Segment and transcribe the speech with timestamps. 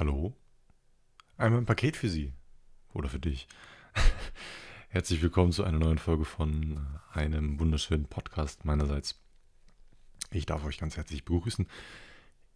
[0.00, 0.34] Hallo?
[1.36, 2.32] Einmal ein Paket für Sie.
[2.94, 3.46] Oder für dich.
[4.88, 9.20] Herzlich willkommen zu einer neuen Folge von einem wunderschönen Podcast meinerseits.
[10.30, 11.66] Ich darf euch ganz herzlich begrüßen.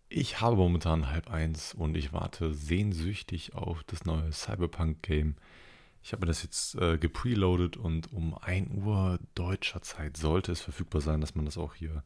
[0.08, 5.36] Ich habe momentan halb eins und ich warte sehnsüchtig auf das neue Cyberpunk-Game.
[6.02, 11.02] Ich habe das jetzt äh, gepreloadet und um 1 Uhr deutscher Zeit sollte es verfügbar
[11.02, 12.04] sein, dass man das auch hier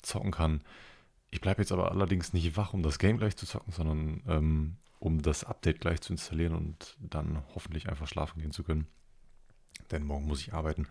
[0.00, 0.62] zocken kann.
[1.30, 4.76] Ich bleibe jetzt aber allerdings nicht wach, um das Game gleich zu zocken, sondern ähm,
[4.98, 8.86] um das Update gleich zu installieren und dann hoffentlich einfach schlafen gehen zu können.
[9.90, 10.88] Denn morgen muss ich arbeiten.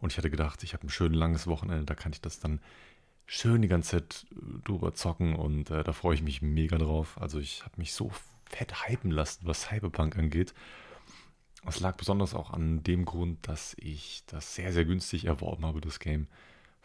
[0.00, 2.60] Und ich hatte gedacht, ich habe ein schön langes Wochenende, da kann ich das dann
[3.26, 7.20] schön die ganze Zeit äh, drüber zocken und äh, da freue ich mich mega drauf.
[7.20, 8.10] Also ich habe mich so
[8.46, 10.54] fett hypen lassen, was Cyberpunk angeht.
[11.66, 15.80] Es lag besonders auch an dem Grund, dass ich das sehr, sehr günstig erworben habe,
[15.80, 16.28] das Game.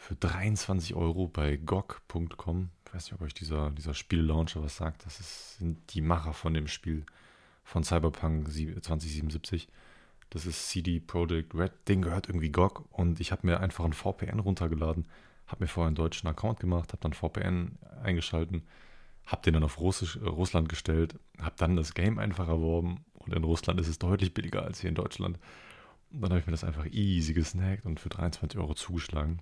[0.05, 5.05] Für 23 Euro bei GOG.com ich weiß nicht, ob euch dieser, dieser Spiellauncher was sagt.
[5.05, 7.05] Das ist, sind die Macher von dem Spiel
[7.63, 9.69] von Cyberpunk 2077.
[10.29, 11.71] Das ist CD Projekt Red.
[11.87, 15.07] Den gehört irgendwie GOG und ich habe mir einfach ein VPN runtergeladen,
[15.47, 18.63] habe mir vorher einen deutschen Account gemacht, habe dann VPN eingeschalten,
[19.25, 23.33] habe den dann auf Russisch, äh, Russland gestellt, habe dann das Game einfach erworben und
[23.33, 25.39] in Russland ist es deutlich billiger als hier in Deutschland.
[26.11, 29.39] Und dann habe ich mir das einfach easy gesnackt und für 23 Euro zugeschlagen.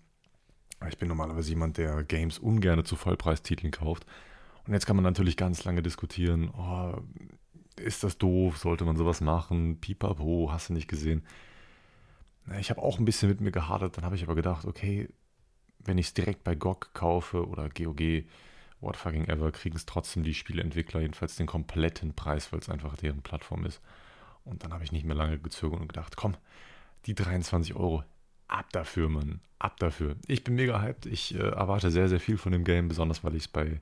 [0.88, 4.06] Ich bin normalerweise jemand, der Games ungern zu Vollpreistiteln kauft.
[4.66, 7.02] Und jetzt kann man natürlich ganz lange diskutieren, oh,
[7.78, 11.24] ist das doof, sollte man sowas machen, pipapo, hast du nicht gesehen.
[12.60, 15.10] Ich habe auch ein bisschen mit mir gehadert, dann habe ich aber gedacht, okay,
[15.80, 18.26] wenn ich es direkt bei GOG kaufe oder GOG,
[18.82, 22.96] what fucking ever, kriegen es trotzdem die Spieleentwickler jedenfalls den kompletten Preis, weil es einfach
[22.98, 23.82] deren Plattform ist.
[24.44, 26.36] Und dann habe ich nicht mehr lange gezögert und gedacht, komm,
[27.06, 28.04] die 23 Euro,
[28.52, 29.40] ab dafür, Mann.
[29.60, 30.16] Ab dafür.
[30.28, 31.06] Ich bin mega hyped.
[31.06, 33.80] Ich äh, erwarte sehr, sehr viel von dem Game, besonders weil ich es bei.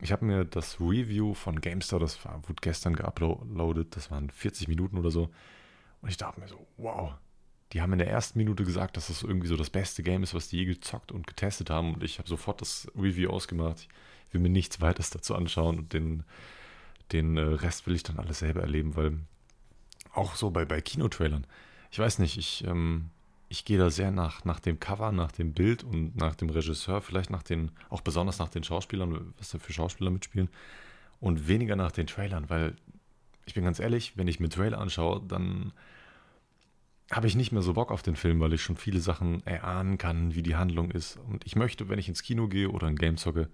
[0.00, 4.68] Ich habe mir das Review von GameStar, das war, wurde gestern geuploadet, das waren 40
[4.68, 5.30] Minuten oder so.
[6.02, 7.14] Und ich dachte mir so, wow.
[7.72, 10.34] Die haben in der ersten Minute gesagt, dass das irgendwie so das beste Game ist,
[10.34, 11.94] was die je gezockt und getestet haben.
[11.94, 13.88] Und ich habe sofort das Review ausgemacht.
[14.28, 16.24] Ich will mir nichts weiteres dazu anschauen und den,
[17.12, 19.18] den äh, Rest will ich dann alles selber erleben, weil
[20.12, 21.46] auch so bei, bei Kinotrailern.
[21.90, 23.10] Ich weiß nicht, ich ähm,
[23.48, 27.00] ich gehe da sehr nach, nach dem Cover, nach dem Bild und nach dem Regisseur,
[27.00, 30.48] vielleicht nach den, auch besonders nach den Schauspielern, was da für Schauspieler mitspielen
[31.20, 32.76] und weniger nach den Trailern, weil
[33.46, 35.72] ich bin ganz ehrlich, wenn ich mir Trailer anschaue, dann
[37.10, 39.98] habe ich nicht mehr so Bock auf den Film, weil ich schon viele Sachen erahnen
[39.98, 41.18] kann, wie die Handlung ist.
[41.28, 43.50] Und ich möchte, wenn ich ins Kino gehe oder ein Game zocke,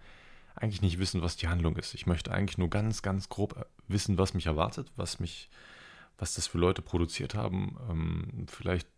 [0.55, 1.95] eigentlich nicht wissen, was die Handlung ist.
[1.95, 5.49] Ich möchte eigentlich nur ganz, ganz grob wissen, was mich erwartet, was mich,
[6.19, 7.77] was das für Leute produziert haben.
[7.89, 8.89] Ähm, vielleicht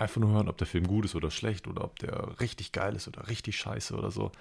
[0.00, 2.96] einfach nur hören, ob der Film gut ist oder schlecht oder ob der richtig geil
[2.96, 4.32] ist oder richtig scheiße oder so.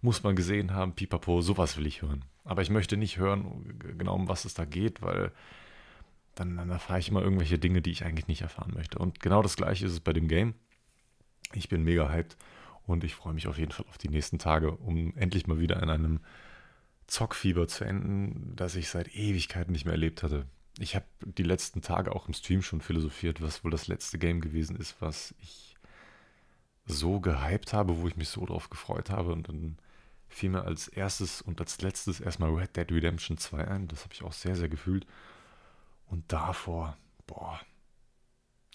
[0.00, 2.24] Muss man gesehen haben, pipapo, sowas will ich hören.
[2.44, 5.32] Aber ich möchte nicht hören, genau um was es da geht, weil
[6.34, 8.98] dann, dann erfahre ich immer irgendwelche Dinge, die ich eigentlich nicht erfahren möchte.
[8.98, 10.54] Und genau das gleiche ist es bei dem Game.
[11.52, 12.36] Ich bin mega hyped
[12.86, 15.82] und ich freue mich auf jeden Fall auf die nächsten Tage, um endlich mal wieder
[15.82, 16.20] in einem
[17.06, 20.46] Zockfieber zu enden, das ich seit Ewigkeiten nicht mehr erlebt hatte
[20.78, 24.40] ich habe die letzten Tage auch im Stream schon philosophiert, was wohl das letzte Game
[24.40, 25.76] gewesen ist, was ich
[26.86, 29.32] so gehypt habe, wo ich mich so drauf gefreut habe.
[29.32, 29.78] Und dann
[30.28, 33.88] fiel mir als erstes und als letztes erstmal Red Dead Redemption 2 ein.
[33.88, 35.06] Das habe ich auch sehr, sehr gefühlt.
[36.06, 36.96] Und davor,
[37.26, 37.60] boah,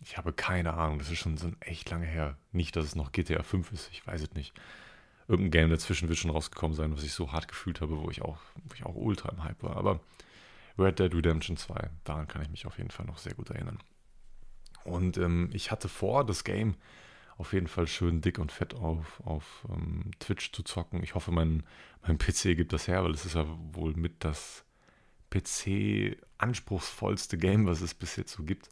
[0.01, 2.37] ich habe keine Ahnung, das ist schon so echt lange her.
[2.51, 4.53] Nicht, dass es noch GTA 5 ist, ich weiß es nicht.
[5.27, 8.21] Irgendein Game dazwischen wird schon rausgekommen sein, was ich so hart gefühlt habe, wo ich
[8.21, 9.75] auch, wo ich auch ultra im Hype war.
[9.75, 9.99] Aber
[10.77, 11.89] Red Dead Redemption 2.
[12.03, 13.79] Daran kann ich mich auf jeden Fall noch sehr gut erinnern.
[14.83, 16.75] Und ähm, ich hatte vor, das Game
[17.37, 21.01] auf jeden Fall schön dick und fett auf, auf ähm, Twitch zu zocken.
[21.03, 21.63] Ich hoffe, mein,
[22.05, 24.65] mein PC gibt das her, weil es ist ja wohl mit das
[25.31, 28.69] PC-anspruchsvollste Game, was es bis jetzt so gibt.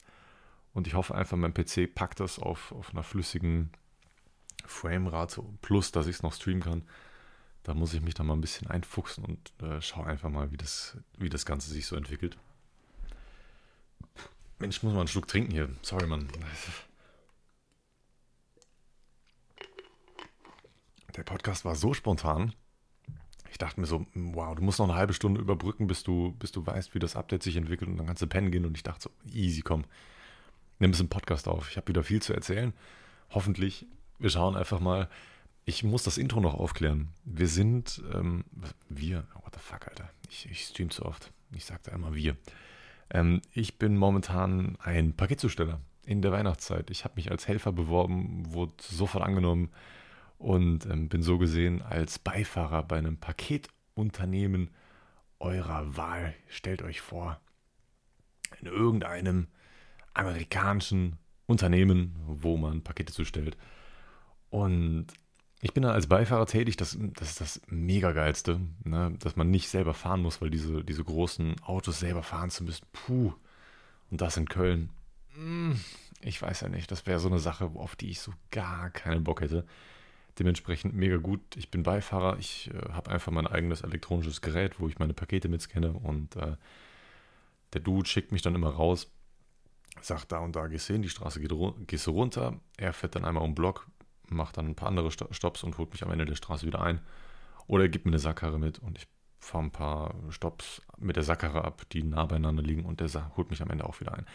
[0.73, 3.71] Und ich hoffe einfach, mein PC packt das auf, auf einer flüssigen
[4.65, 6.83] Framerate plus, dass ich es noch streamen kann.
[7.67, 10.57] Da muss ich mich dann mal ein bisschen einfuchsen und äh, schaue einfach mal, wie
[10.57, 12.37] das, wie das Ganze sich so entwickelt.
[14.57, 15.69] Mensch, ich muss mal einen Schluck trinken hier.
[15.81, 16.29] Sorry, Mann.
[21.17, 22.53] Der Podcast war so spontan.
[23.51, 26.53] Ich dachte mir so, wow, du musst noch eine halbe Stunde überbrücken, bis du, bis
[26.53, 28.65] du weißt, wie das Update sich entwickelt und dann kannst du pennen gehen.
[28.65, 29.83] Und ich dachte so, easy, komm,
[30.79, 31.69] nimm es im Podcast auf.
[31.69, 32.73] Ich habe wieder viel zu erzählen.
[33.31, 33.85] Hoffentlich.
[34.19, 35.09] Wir schauen einfach mal,
[35.67, 37.09] ich muss das Intro noch aufklären.
[37.25, 38.45] Wir sind, ähm,
[38.87, 40.09] wir, oh, what the fuck, Alter.
[40.29, 41.33] Ich, ich stream zu oft.
[41.51, 42.37] Ich sagte einmal wir.
[43.09, 46.89] Ähm, ich bin momentan ein Paketzusteller in der Weihnachtszeit.
[46.89, 49.69] Ich habe mich als Helfer beworben, wurde sofort angenommen
[50.37, 54.69] und ähm, bin so gesehen als Beifahrer bei einem Paketunternehmen
[55.39, 56.33] eurer Wahl.
[56.47, 57.41] Stellt euch vor,
[58.61, 59.47] in irgendeinem
[60.13, 63.57] amerikanischen Unternehmen, wo man Pakete zustellt.
[64.49, 65.07] Und
[65.61, 69.15] ich bin da als Beifahrer tätig, das, das ist das mega geilste, ne?
[69.19, 72.85] dass man nicht selber fahren muss, weil diese, diese großen Autos selber fahren zu müssen,
[72.91, 73.33] puh.
[74.09, 74.89] Und das in Köln,
[75.33, 75.79] hm,
[76.21, 79.23] ich weiß ja nicht, das wäre so eine Sache, auf die ich so gar keinen
[79.23, 79.65] Bock hätte.
[80.39, 81.41] Dementsprechend mega gut.
[81.55, 85.49] Ich bin Beifahrer, ich äh, habe einfach mein eigenes elektronisches Gerät, wo ich meine Pakete
[85.49, 86.55] mitscanne und äh,
[87.73, 89.11] der Dude schickt mich dann immer raus,
[90.01, 91.51] sagt da und da gehst du hin, die Straße geht
[91.87, 93.87] gehst du runter, er fährt dann einmal um den Block,
[94.29, 97.01] macht dann ein paar andere Stops und holt mich am Ende der Straße wieder ein.
[97.67, 99.07] Oder er gibt mir eine Sackkarre mit und ich
[99.39, 103.49] fahre ein paar Stops mit der Sackkarre ab, die nah beieinander liegen und der holt
[103.49, 104.25] mich am Ende auch wieder ein.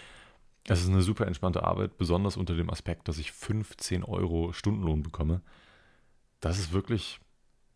[0.68, 5.02] Es ist eine super entspannte Arbeit, besonders unter dem Aspekt, dass ich 15 Euro Stundenlohn
[5.02, 5.42] bekomme.
[6.40, 7.18] Das ist wirklich,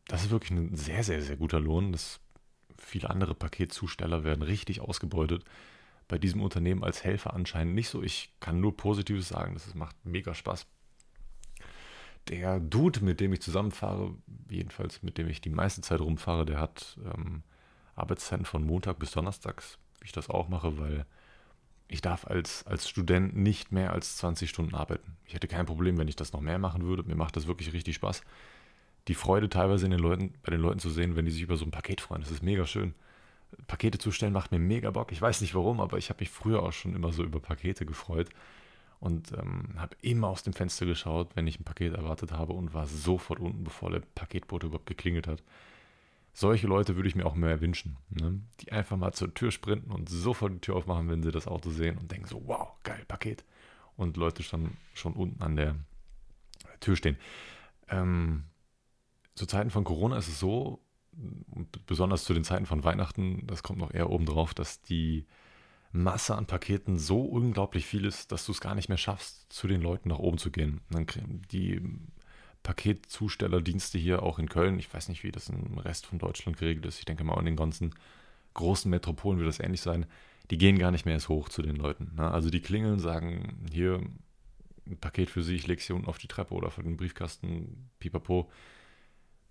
[0.06, 1.92] das ist wirklich ein sehr, sehr, sehr guter Lohn.
[1.92, 2.20] Das,
[2.78, 5.44] viele andere Paketzusteller werden richtig ausgebeutet.
[6.06, 8.02] Bei diesem Unternehmen als Helfer anscheinend nicht so.
[8.02, 10.66] Ich kann nur Positives sagen, das macht mega Spaß
[12.28, 14.14] der Dude, mit dem ich zusammenfahre,
[14.50, 17.42] jedenfalls mit dem ich die meiste Zeit rumfahre, der hat ähm,
[17.94, 21.06] Arbeitszeiten von Montag bis Donnerstags, wie ich das auch mache, weil
[21.88, 25.16] ich darf als, als Student nicht mehr als 20 Stunden arbeiten.
[25.24, 27.04] Ich hätte kein Problem, wenn ich das noch mehr machen würde.
[27.04, 28.22] Mir macht das wirklich richtig Spaß.
[29.06, 31.56] Die Freude teilweise in den Leuten, bei den Leuten zu sehen, wenn die sich über
[31.56, 32.22] so ein Paket freuen.
[32.22, 32.94] Das ist mega schön.
[33.68, 35.12] Pakete zustellen macht mir mega Bock.
[35.12, 37.86] Ich weiß nicht warum, aber ich habe mich früher auch schon immer so über Pakete
[37.86, 38.30] gefreut
[39.00, 42.74] und ähm, habe immer aus dem Fenster geschaut, wenn ich ein Paket erwartet habe und
[42.74, 45.42] war sofort unten, bevor der Paketbote überhaupt geklingelt hat.
[46.32, 48.40] Solche Leute würde ich mir auch mehr wünschen, ne?
[48.60, 51.70] die einfach mal zur Tür sprinten und sofort die Tür aufmachen, wenn sie das Auto
[51.70, 53.44] sehen und denken so, wow, geil, Paket.
[53.96, 55.76] Und Leute schon, schon unten an der
[56.80, 57.16] Tür stehen.
[57.88, 58.44] Ähm,
[59.34, 60.80] zu Zeiten von Corona ist es so,
[61.50, 65.24] und besonders zu den Zeiten von Weihnachten, das kommt noch eher oben drauf, dass die
[65.92, 69.66] Masse an Paketen so unglaublich viel ist, dass du es gar nicht mehr schaffst, zu
[69.66, 70.80] den Leuten nach oben zu gehen.
[70.90, 71.06] dann
[71.50, 71.80] die
[72.62, 76.86] Paketzustellerdienste hier auch in Köln, ich weiß nicht, wie das im Rest von Deutschland geregelt
[76.86, 77.94] ist, ich denke mal in den ganzen
[78.54, 80.06] großen Metropolen wird das ähnlich sein,
[80.50, 82.12] die gehen gar nicht mehr erst hoch zu den Leuten.
[82.16, 82.30] Ne?
[82.30, 84.00] Also die klingeln, sagen, hier
[84.86, 86.96] ein Paket für Sie, ich lege es hier unten auf die Treppe oder für den
[86.96, 88.50] Briefkasten, pipapo.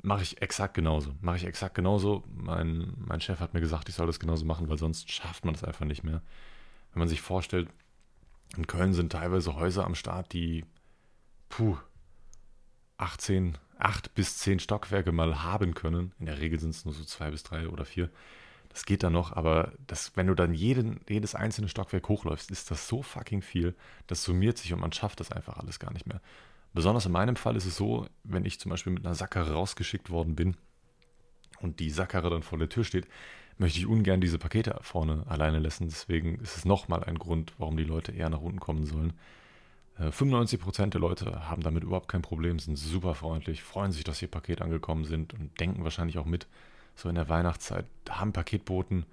[0.05, 1.15] Mache ich exakt genauso.
[1.21, 2.23] Mache ich exakt genauso.
[2.27, 5.55] Mein, mein Chef hat mir gesagt, ich soll das genauso machen, weil sonst schafft man
[5.55, 6.21] das einfach nicht mehr.
[6.93, 7.69] Wenn man sich vorstellt,
[8.55, 10.63] in Köln sind teilweise Häuser am Start, die
[11.49, 11.75] puh,
[12.97, 16.13] 18, 8 bis 10 Stockwerke mal haben können.
[16.19, 18.11] In der Regel sind es nur so zwei bis drei oder vier.
[18.69, 22.69] Das geht dann noch, aber das, wenn du dann jeden, jedes einzelne Stockwerk hochläufst, ist
[22.69, 23.73] das so fucking viel.
[24.05, 26.21] Das summiert sich und man schafft das einfach alles gar nicht mehr.
[26.75, 30.10] Besonders in meinem Fall ist es so, wenn ich zum Beispiel mit einer Sackkarre rausgeschickt
[30.10, 30.57] worden bin
[31.62, 33.07] und die Sackkarre dann vor der Tür steht,
[33.57, 35.88] möchte ich ungern diese Pakete vorne alleine lassen.
[35.88, 39.13] Deswegen ist es nochmal ein Grund, warum die Leute eher nach unten kommen sollen.
[39.98, 44.22] 95% äh, der Leute haben damit überhaupt kein Problem, sind super freundlich, freuen sich, dass
[44.22, 46.45] ihr Paket angekommen sind und denken wahrscheinlich auch mit.
[46.94, 49.06] So in der Weihnachtszeit haben Paketboten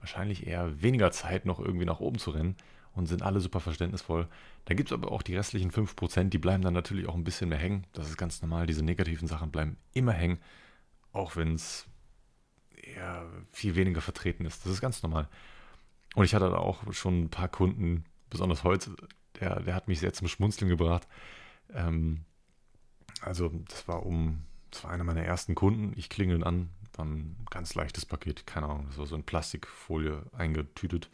[0.00, 2.56] wahrscheinlich eher weniger Zeit, noch irgendwie nach oben zu rennen
[2.96, 4.26] und sind alle super verständnisvoll.
[4.64, 7.48] Da gibt es aber auch die restlichen 5%, die bleiben dann natürlich auch ein bisschen
[7.48, 7.86] mehr hängen.
[7.92, 8.66] Das ist ganz normal.
[8.66, 10.38] Diese negativen Sachen bleiben immer hängen,
[11.12, 11.86] auch wenn es
[12.74, 14.64] eher viel weniger vertreten ist.
[14.64, 15.28] Das ist ganz normal.
[16.14, 18.96] Und ich hatte da auch schon ein paar Kunden, besonders heute,
[19.38, 21.06] der, der hat mich sehr zum Schmunzeln gebracht.
[21.74, 22.24] Ähm,
[23.20, 25.92] also, das war um, das war einer meiner ersten Kunden.
[25.96, 30.22] Ich klingel an, dann ein ganz leichtes Paket, keine Ahnung, das war so in Plastikfolie
[30.32, 31.10] eingetütet.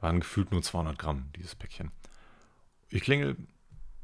[0.00, 1.90] Waren gefühlt nur 200 Gramm, dieses Päckchen.
[2.88, 3.36] Ich klingel,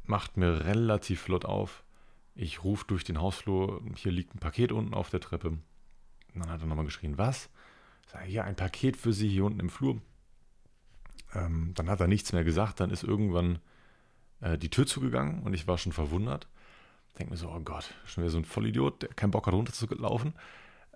[0.03, 1.83] macht mir relativ flott auf.
[2.35, 5.49] Ich rufe durch den Hausflur, hier liegt ein Paket unten auf der Treppe.
[5.49, 5.63] Und
[6.33, 7.49] dann hat er nochmal geschrien, was?
[8.05, 10.01] Ich sage, hier ein Paket für Sie hier unten im Flur.
[11.33, 13.59] Ähm, dann hat er nichts mehr gesagt, dann ist irgendwann
[14.41, 16.47] äh, die Tür zugegangen und ich war schon verwundert.
[17.17, 20.33] Denke mir so, oh Gott, schon wieder so ein Vollidiot, der keinen Bock hat runterzulaufen.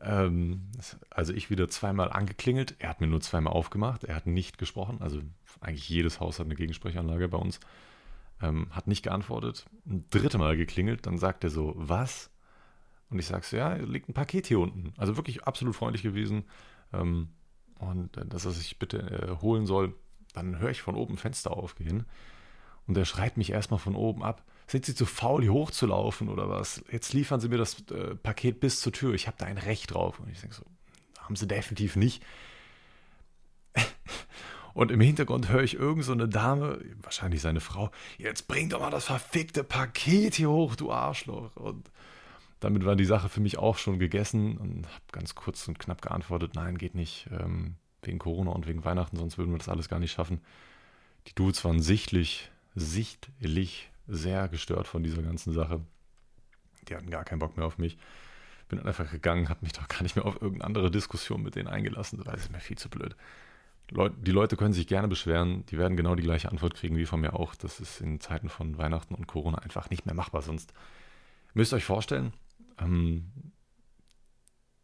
[0.01, 0.67] Ähm,
[1.09, 2.75] also ich wieder zweimal angeklingelt.
[2.79, 4.03] Er hat mir nur zweimal aufgemacht.
[4.03, 5.01] Er hat nicht gesprochen.
[5.01, 5.21] Also
[5.61, 7.59] eigentlich jedes Haus hat eine Gegensprechanlage bei uns.
[8.41, 9.65] Ähm, hat nicht geantwortet.
[9.85, 11.05] Ein dritte Mal geklingelt.
[11.05, 12.29] Dann sagt er so, was?
[13.09, 14.93] Und ich sage so, ja, liegt ein Paket hier unten.
[14.97, 16.45] Also wirklich absolut freundlich gewesen.
[16.93, 17.29] Ähm,
[17.79, 19.93] und äh, dass er sich bitte äh, holen soll.
[20.33, 22.05] Dann höre ich von oben Fenster aufgehen.
[22.87, 26.47] Und er schreit mich erstmal von oben ab sind Sie zu faul, hier hochzulaufen oder
[26.47, 26.83] was?
[26.91, 29.13] Jetzt liefern Sie mir das äh, Paket bis zur Tür.
[29.15, 30.19] Ich habe da ein Recht drauf.
[30.19, 30.63] Und ich denke so,
[31.19, 32.23] haben Sie definitiv nicht.
[34.75, 38.79] Und im Hintergrund höre ich irgend so eine Dame, wahrscheinlich seine Frau, jetzt bring doch
[38.79, 41.55] mal das verfickte Paket hier hoch, du Arschloch.
[41.55, 41.89] Und
[42.59, 46.01] damit war die Sache für mich auch schon gegessen und habe ganz kurz und knapp
[46.01, 49.89] geantwortet, nein, geht nicht, ähm, wegen Corona und wegen Weihnachten, sonst würden wir das alles
[49.89, 50.41] gar nicht schaffen.
[51.27, 55.81] Die Dudes waren sichtlich, sichtlich sehr gestört von dieser ganzen Sache.
[56.87, 57.97] Die hatten gar keinen Bock mehr auf mich.
[58.67, 61.67] Bin einfach gegangen, habe mich doch gar nicht mehr auf irgendeine andere Diskussion mit denen
[61.67, 63.15] eingelassen, es ist mir viel zu blöd.
[63.91, 67.21] Die Leute können sich gerne beschweren, die werden genau die gleiche Antwort kriegen wie von
[67.21, 67.55] mir auch.
[67.55, 70.43] Das ist in Zeiten von Weihnachten und Corona einfach nicht mehr machbar.
[70.43, 70.73] Sonst
[71.55, 72.33] müsst ihr euch vorstellen,
[72.79, 73.31] ähm,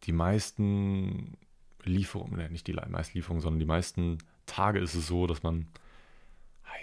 [0.02, 1.36] die meisten
[1.84, 5.68] Lieferungen, ne, nicht die meisten Lieferungen, sondern die meisten Tage ist es so, dass man,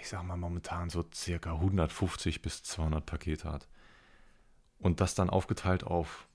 [0.00, 3.68] ich sag mal, momentan so circa 150 bis 200 Pakete hat.
[4.78, 6.28] Und das dann aufgeteilt auf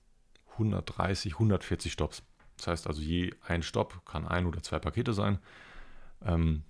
[0.52, 2.22] 130, 140 Stops.
[2.56, 5.38] Das heißt also, je ein Stopp kann ein oder zwei Pakete sein.
[6.24, 6.64] Ähm,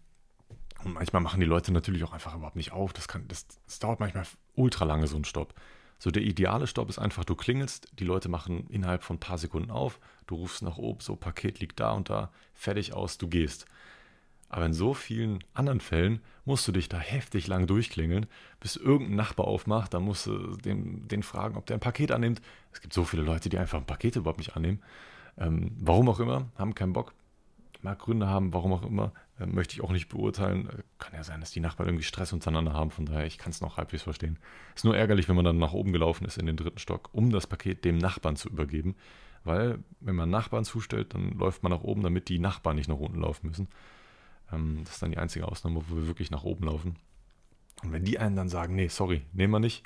[0.85, 2.93] und manchmal machen die Leute natürlich auch einfach überhaupt nicht auf.
[2.93, 5.55] Das, kann, das, das dauert manchmal ultra lange, so ein Stopp.
[5.99, 9.37] So der ideale Stopp ist einfach, du klingelst, die Leute machen innerhalb von ein paar
[9.37, 13.29] Sekunden auf, du rufst nach oben, so Paket liegt da und da, fertig aus, du
[13.29, 13.67] gehst.
[14.51, 18.27] Aber in so vielen anderen Fällen musst du dich da heftig lang durchklingeln,
[18.59, 22.43] bis irgendein Nachbar aufmacht, dann musst du den, den fragen, ob der ein Paket annimmt.
[22.73, 24.83] Es gibt so viele Leute, die einfach ein Paket überhaupt nicht annehmen.
[25.39, 27.15] Ähm, warum auch immer, haben keinen Bock,
[27.83, 30.69] mag Gründe haben, warum auch immer, äh, möchte ich auch nicht beurteilen.
[30.69, 33.51] Äh, kann ja sein, dass die Nachbarn irgendwie Stress untereinander haben, von daher, ich kann
[33.51, 34.37] es noch halbwegs verstehen.
[34.75, 37.31] Ist nur ärgerlich, wenn man dann nach oben gelaufen ist in den dritten Stock, um
[37.31, 38.97] das Paket dem Nachbarn zu übergeben.
[39.45, 42.99] Weil, wenn man Nachbarn zustellt, dann läuft man nach oben, damit die Nachbarn nicht nach
[42.99, 43.69] unten laufen müssen.
[44.53, 46.97] Ähm, das ist dann die einzige Ausnahme, wo wir wirklich nach oben laufen.
[47.83, 49.83] Und wenn die einen dann sagen, nee, sorry, nehmen wir nicht,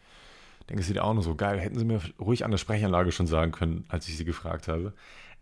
[0.68, 1.60] denke ich, auch nur so geil.
[1.60, 4.92] Hätten sie mir ruhig an der Sprechanlage schon sagen können, als ich sie gefragt habe.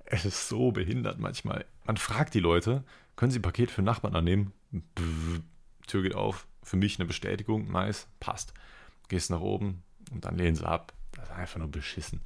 [0.04, 1.64] Es ist so behindert manchmal.
[1.84, 2.84] Man fragt die Leute,
[3.16, 4.52] können Sie ein Paket für Nachbarn annehmen?
[5.86, 8.54] Tür geht auf, für mich eine Bestätigung, nice, passt.
[9.08, 10.92] Gehst nach oben und dann lehnen sie ab.
[11.12, 12.20] Das ist einfach nur beschissen.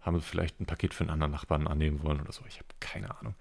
[0.00, 2.42] Haben sie vielleicht ein Paket für einen anderen Nachbarn annehmen wollen oder so.
[2.46, 3.34] Ich habe keine Ahnung.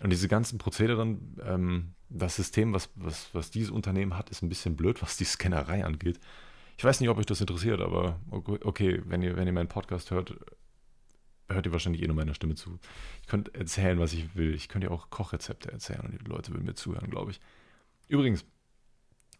[0.00, 4.48] Und diese ganzen Prozederen, ähm, das System, was, was, was dieses Unternehmen hat, ist ein
[4.48, 6.20] bisschen blöd, was die Scannerei angeht.
[6.76, 10.10] Ich weiß nicht, ob euch das interessiert, aber okay, wenn ihr, wenn ihr meinen Podcast
[10.10, 10.36] hört,
[11.48, 12.78] hört ihr wahrscheinlich eh nur meiner Stimme zu.
[13.22, 14.54] Ich könnte erzählen, was ich will.
[14.54, 17.40] Ich könnte ja auch Kochrezepte erzählen und die Leute würden mir zuhören, glaube ich.
[18.08, 18.44] Übrigens,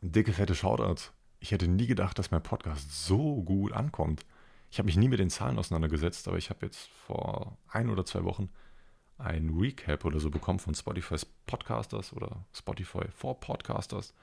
[0.00, 1.12] dicke, fette Shoutouts.
[1.38, 4.24] Ich hätte nie gedacht, dass mein Podcast so gut ankommt.
[4.70, 8.06] Ich habe mich nie mit den Zahlen auseinandergesetzt, aber ich habe jetzt vor ein oder
[8.06, 8.48] zwei Wochen
[9.18, 14.14] ein Recap oder so bekommen von Spotify's Podcasters oder Spotify for Podcasters.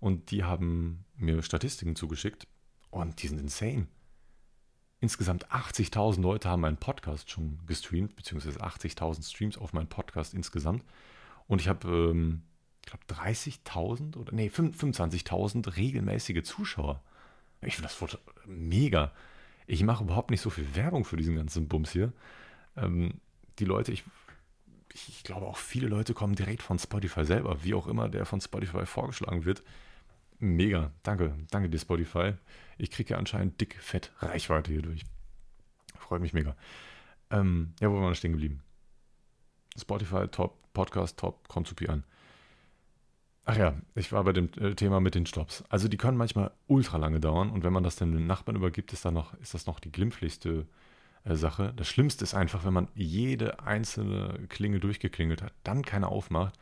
[0.00, 2.46] Und die haben mir Statistiken zugeschickt
[2.90, 3.86] und die sind insane.
[5.00, 10.84] Insgesamt 80.000 Leute haben meinen Podcast schon gestreamt, beziehungsweise 80.000 Streams auf meinen Podcast insgesamt.
[11.46, 12.42] Und ich habe, ähm,
[12.84, 17.02] ich glaube, 30.000 oder nee, 25.000 regelmäßige Zuschauer.
[17.62, 19.12] Ich finde das mega.
[19.66, 22.12] Ich mache überhaupt nicht so viel Werbung für diesen ganzen Bums hier.
[22.76, 23.20] Ähm,
[23.58, 24.04] die Leute, ich,
[24.92, 28.40] ich glaube auch viele Leute kommen direkt von Spotify selber, wie auch immer der von
[28.40, 29.62] Spotify vorgeschlagen wird.
[30.38, 30.92] Mega.
[31.02, 31.34] Danke.
[31.50, 32.34] Danke dir, Spotify.
[32.78, 35.04] Ich kriege ja anscheinend dick, fett Reichweite hier durch.
[35.98, 36.56] Freut mich mega.
[37.30, 38.62] Ähm, ja, wo waren wir stehen geblieben?
[39.76, 42.04] Spotify, top, Podcast, top, kommt zu Pi an.
[43.44, 45.64] Ach ja, ich war bei dem äh, Thema mit den Stops.
[45.68, 49.04] Also die können manchmal ultra lange dauern und wenn man das den Nachbarn übergibt, ist,
[49.04, 50.64] dann noch, ist das noch die glimpflichste äh,
[51.36, 51.72] Sache.
[51.76, 56.58] Das Schlimmste ist einfach, wenn man jede einzelne Klinge durchgeklingelt hat, dann keine aufmacht,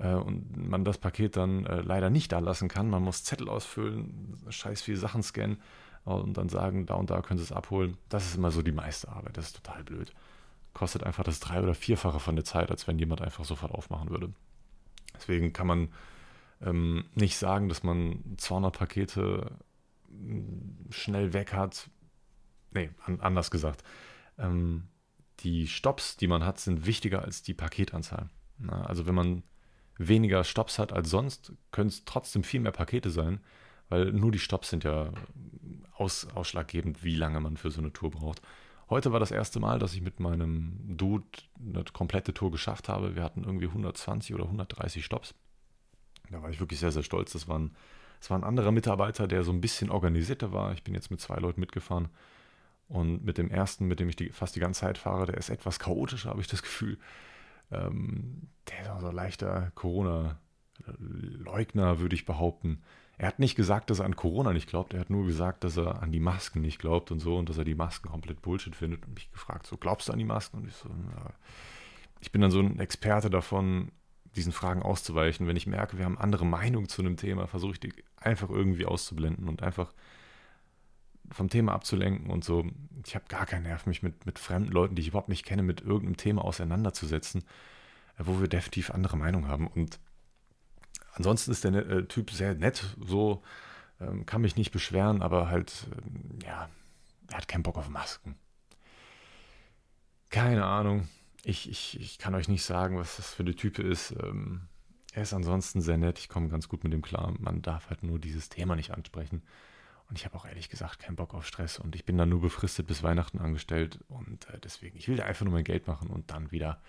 [0.00, 2.90] äh, und man das Paket dann äh, leider nicht da lassen kann.
[2.90, 5.60] Man muss Zettel ausfüllen, scheiß viele Sachen scannen
[6.04, 7.96] und dann sagen, da und da können Sie es abholen.
[8.08, 9.36] Das ist immer so die meiste Arbeit.
[9.36, 10.12] Das ist total blöd.
[10.72, 14.10] Kostet einfach das drei- oder vierfache von der Zeit, als wenn jemand einfach sofort aufmachen
[14.10, 14.32] würde.
[15.14, 15.88] Deswegen kann man
[16.62, 19.50] ähm, nicht sagen, dass man 200 Pakete
[20.90, 21.90] schnell weg hat.
[22.72, 23.82] Nee, an, anders gesagt.
[24.38, 24.88] Ähm,
[25.40, 28.28] die Stops, die man hat, sind wichtiger als die Paketanzahl.
[28.58, 29.42] Na, also wenn man
[29.96, 33.40] weniger Stops hat als sonst, können es trotzdem viel mehr Pakete sein,
[33.88, 35.12] weil nur die Stops sind ja
[35.94, 38.40] aus, ausschlaggebend, wie lange man für so eine Tour braucht.
[38.88, 41.24] Heute war das erste Mal, dass ich mit meinem Dude
[41.60, 43.14] eine komplette Tour geschafft habe.
[43.14, 45.34] Wir hatten irgendwie 120 oder 130 Stops.
[46.30, 47.32] Da war ich wirklich sehr, sehr stolz.
[47.32, 47.76] Das, waren,
[48.18, 50.72] das war ein anderer Mitarbeiter, der so ein bisschen organisierter war.
[50.72, 52.08] Ich bin jetzt mit zwei Leuten mitgefahren.
[52.90, 55.48] Und mit dem ersten, mit dem ich die, fast die ganze Zeit fahre, der ist
[55.48, 56.98] etwas chaotischer, habe ich das Gefühl.
[57.70, 62.82] Ähm, der ist auch so ein leichter Corona-Leugner, würde ich behaupten.
[63.16, 65.76] Er hat nicht gesagt, dass er an Corona nicht glaubt, er hat nur gesagt, dass
[65.76, 68.74] er an die Masken nicht glaubt und so und dass er die Masken komplett Bullshit
[68.74, 70.56] findet und mich gefragt, so glaubst du an die Masken?
[70.58, 71.32] Und ich so, ja.
[72.20, 73.92] ich bin dann so ein Experte davon,
[74.34, 75.46] diesen Fragen auszuweichen.
[75.46, 78.86] Wenn ich merke, wir haben andere Meinungen zu einem Thema, versuche ich die einfach irgendwie
[78.86, 79.92] auszublenden und einfach
[81.32, 82.66] vom Thema abzulenken und so.
[83.06, 85.62] Ich habe gar keinen Nerv, mich mit, mit fremden Leuten, die ich überhaupt nicht kenne,
[85.62, 87.42] mit irgendeinem Thema auseinanderzusetzen,
[88.18, 89.66] äh, wo wir definitiv andere Meinung haben.
[89.66, 89.98] Und
[91.12, 93.42] ansonsten ist der äh, Typ sehr nett, so
[94.00, 96.68] ähm, kann mich nicht beschweren, aber halt, äh, ja,
[97.28, 98.36] er hat keinen Bock auf Masken.
[100.30, 101.08] Keine Ahnung.
[101.42, 104.12] Ich, ich, ich kann euch nicht sagen, was das für eine Type ist.
[104.22, 104.62] Ähm,
[105.12, 106.18] er ist ansonsten sehr nett.
[106.18, 107.34] Ich komme ganz gut mit ihm klar.
[107.38, 109.42] Man darf halt nur dieses Thema nicht ansprechen.
[110.10, 111.78] Und ich habe auch ehrlich gesagt keinen Bock auf Stress.
[111.78, 114.00] Und ich bin dann nur befristet bis Weihnachten angestellt.
[114.08, 116.80] Und äh, deswegen, ich will da einfach nur mein Geld machen und dann wieder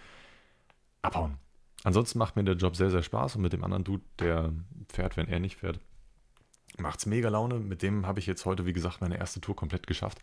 [1.04, 1.38] abhauen.
[1.84, 3.36] Ansonsten macht mir der Job sehr, sehr Spaß.
[3.36, 4.52] Und mit dem anderen Dude, der
[4.92, 5.80] fährt, wenn er nicht fährt,
[6.80, 7.60] macht es mega Laune.
[7.60, 10.20] Mit dem habe ich jetzt heute, wie gesagt, meine erste Tour komplett geschafft.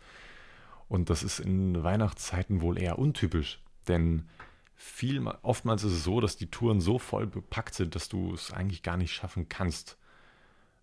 [0.89, 3.63] Und das ist in Weihnachtszeiten wohl eher untypisch.
[3.87, 4.29] Denn
[4.75, 8.53] viel, oftmals ist es so, dass die Touren so voll bepackt sind, dass du es
[8.53, 9.99] eigentlich gar nicht schaffen kannst,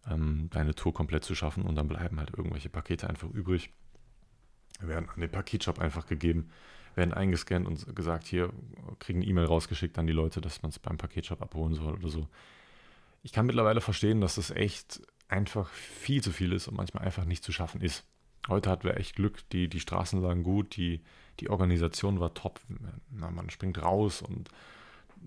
[0.09, 3.69] ähm, deine Tour komplett zu schaffen und dann bleiben halt irgendwelche Pakete einfach übrig.
[4.79, 6.49] Werden an den Paketshop einfach gegeben,
[6.95, 8.51] werden eingescannt und gesagt, hier
[8.99, 12.27] kriegen E-Mail rausgeschickt an die Leute, dass man es beim Paketshop abholen soll oder so.
[13.23, 17.25] Ich kann mittlerweile verstehen, dass das echt einfach viel zu viel ist und manchmal einfach
[17.25, 18.03] nicht zu schaffen ist.
[18.47, 21.01] Heute hatten wir echt Glück, die, die Straßen lagen gut, die,
[21.39, 22.59] die Organisation war top.
[23.09, 24.49] Na, man springt raus und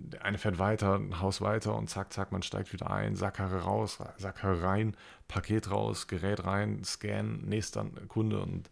[0.01, 3.63] der eine fährt weiter, ein Haus weiter und zack, zack, man steigt wieder ein, Sackkarre
[3.63, 8.71] raus, Sackkarre rein, Paket raus, Gerät rein, Scan, nächster Kunde und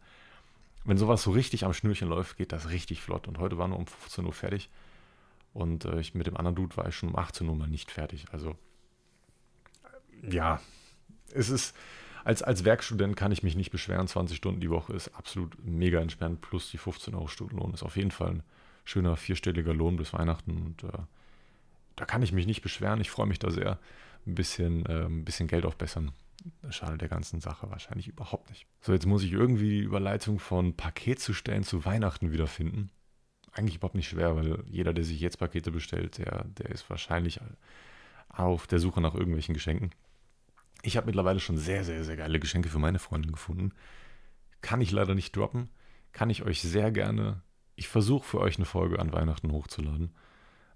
[0.84, 3.26] wenn sowas so richtig am Schnürchen läuft, geht das richtig flott.
[3.26, 4.70] Und heute waren wir um 15 Uhr fertig
[5.52, 7.90] und äh, ich, mit dem anderen Dude war ich schon um 18 Uhr mal nicht
[7.90, 8.26] fertig.
[8.30, 8.56] Also
[10.22, 10.60] ja,
[11.32, 11.74] es ist,
[12.24, 14.06] als, als Werkstudent kann ich mich nicht beschweren.
[14.06, 17.96] 20 Stunden die Woche ist absolut mega entspannt, plus die 15 Euro Stundenlohn ist auf
[17.96, 18.42] jeden Fall ein
[18.84, 20.98] schöner vierstelliger Lohn bis Weihnachten und äh,
[21.96, 23.00] da kann ich mich nicht beschweren.
[23.00, 23.78] Ich freue mich da sehr.
[24.26, 26.12] Ein bisschen, äh, ein bisschen Geld aufbessern.
[26.70, 28.66] Schade der ganzen Sache wahrscheinlich überhaupt nicht.
[28.80, 32.90] So, jetzt muss ich irgendwie die Überleitung von Paket zu stellen zu Weihnachten wiederfinden.
[33.52, 37.40] Eigentlich überhaupt nicht schwer, weil jeder, der sich jetzt Pakete bestellt, der, der ist wahrscheinlich
[38.28, 39.90] auf der Suche nach irgendwelchen Geschenken.
[40.82, 43.72] Ich habe mittlerweile schon sehr, sehr, sehr geile Geschenke für meine Freundin gefunden.
[44.60, 45.70] Kann ich leider nicht droppen.
[46.12, 47.42] Kann ich euch sehr gerne.
[47.76, 50.14] Ich versuche für euch eine Folge an Weihnachten hochzuladen.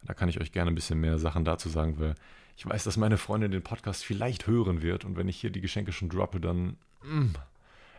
[0.03, 2.15] Da kann ich euch gerne ein bisschen mehr Sachen dazu sagen, weil
[2.57, 5.05] ich weiß, dass meine Freundin den Podcast vielleicht hören wird.
[5.05, 6.77] Und wenn ich hier die Geschenke schon droppe, dann.
[7.03, 7.31] Mm,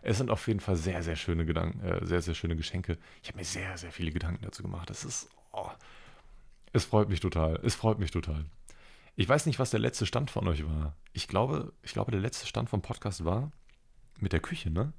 [0.02, 2.98] es sind auf jeden Fall sehr, sehr schöne Gedanken, äh, sehr, sehr schöne Geschenke.
[3.22, 4.90] Ich habe mir sehr, sehr viele Gedanken dazu gemacht.
[4.90, 5.28] Das ist.
[5.52, 5.70] Oh,
[6.72, 7.60] es freut mich total.
[7.62, 8.44] Es freut mich total.
[9.14, 10.94] Ich weiß nicht, was der letzte Stand von euch war.
[11.12, 13.52] Ich glaube, ich glaube, der letzte Stand vom Podcast war
[14.18, 14.92] mit der Küche, ne?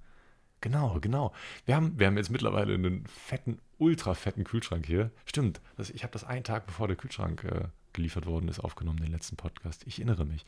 [0.64, 1.34] Genau, genau.
[1.66, 5.12] Wir haben, wir haben jetzt mittlerweile einen fetten, ultra fetten Kühlschrank hier.
[5.26, 9.00] Stimmt, das, ich habe das einen Tag bevor der Kühlschrank äh, geliefert worden ist, aufgenommen,
[9.00, 9.86] den letzten Podcast.
[9.86, 10.46] Ich erinnere mich.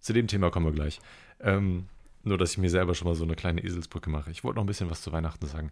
[0.00, 0.98] Zu dem Thema kommen wir gleich.
[1.40, 1.88] Ähm,
[2.22, 4.30] nur, dass ich mir selber schon mal so eine kleine Eselsbrücke mache.
[4.30, 5.70] Ich wollte noch ein bisschen was zu Weihnachten sagen.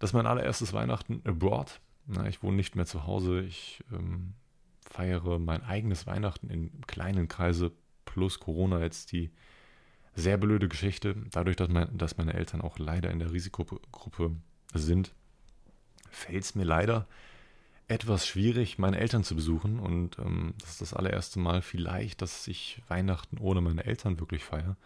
[0.00, 1.80] Das ist mein allererstes Weihnachten abroad.
[2.06, 3.40] Na, ich wohne nicht mehr zu Hause.
[3.40, 4.34] Ich ähm,
[4.82, 7.72] feiere mein eigenes Weihnachten in kleinen Kreise
[8.04, 9.30] plus Corona jetzt die
[10.18, 11.14] sehr blöde Geschichte.
[11.30, 14.32] Dadurch, dass, mein, dass meine Eltern auch leider in der Risikogruppe
[14.74, 15.12] sind,
[16.10, 17.06] fällt es mir leider
[17.86, 19.78] etwas schwierig, meine Eltern zu besuchen.
[19.78, 24.44] Und ähm, das ist das allererste Mal vielleicht, dass ich Weihnachten ohne meine Eltern wirklich
[24.44, 24.76] feiere.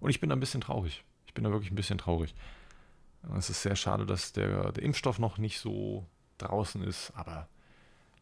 [0.00, 1.04] Und ich bin da ein bisschen traurig.
[1.26, 2.34] Ich bin da wirklich ein bisschen traurig.
[3.36, 6.06] Es ist sehr schade, dass der, der Impfstoff noch nicht so
[6.38, 7.48] draußen ist, aber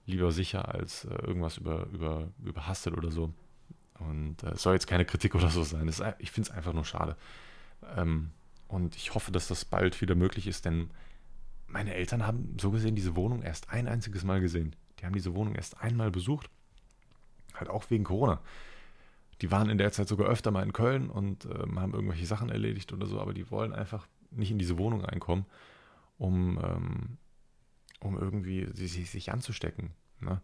[0.06, 3.32] lieber sicher als äh, irgendwas über, über, überhastet oder so.
[3.98, 5.88] Und äh, es äh, soll jetzt keine Kritik oder so sein.
[5.88, 7.16] Ist, ich finde es einfach nur schade.
[7.96, 8.30] Ähm,
[8.68, 10.90] und ich hoffe, dass das bald wieder möglich ist, denn
[11.66, 14.74] meine Eltern haben so gesehen diese Wohnung erst ein einziges Mal gesehen.
[14.98, 16.50] Die haben diese Wohnung erst einmal besucht.
[17.54, 18.40] Halt auch wegen Corona.
[19.40, 22.48] Die waren in der Zeit sogar öfter mal in Köln und ähm, haben irgendwelche Sachen
[22.48, 25.44] erledigt oder so, aber die wollen einfach nicht in diese Wohnung reinkommen,
[26.18, 27.18] um ähm,
[28.00, 29.90] um irgendwie sich, sich anzustecken.
[30.20, 30.40] Ne?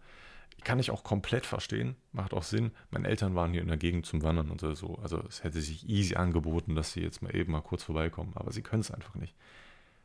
[0.64, 2.70] Kann ich auch komplett verstehen, macht auch Sinn.
[2.90, 4.98] Meine Eltern waren hier in der Gegend zum Wandern und so.
[5.02, 8.52] Also es hätte sich easy angeboten, dass sie jetzt mal eben mal kurz vorbeikommen, aber
[8.52, 9.34] sie können es einfach nicht.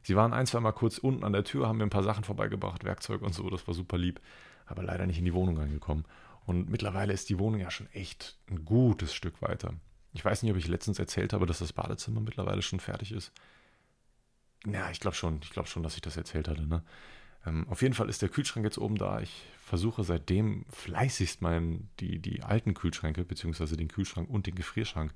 [0.01, 2.23] Sie waren ein, zwei Mal kurz unten an der Tür, haben mir ein paar Sachen
[2.23, 4.21] vorbeigebracht, Werkzeug und so, das war super lieb,
[4.65, 6.05] aber leider nicht in die Wohnung reingekommen.
[6.45, 9.73] Und mittlerweile ist die Wohnung ja schon echt ein gutes Stück weiter.
[10.13, 13.33] Ich weiß nicht, ob ich letztens erzählt habe, dass das Badezimmer mittlerweile schon fertig ist.
[14.65, 15.39] Ja, ich glaube schon.
[15.43, 16.65] Ich glaube schon, dass ich das erzählt hatte.
[16.65, 16.83] Ne?
[17.47, 19.21] Ähm, auf jeden Fall ist der Kühlschrank jetzt oben da.
[19.21, 25.13] Ich versuche seitdem fleißigst mein, die, die alten Kühlschränke, beziehungsweise den Kühlschrank und den Gefrierschrank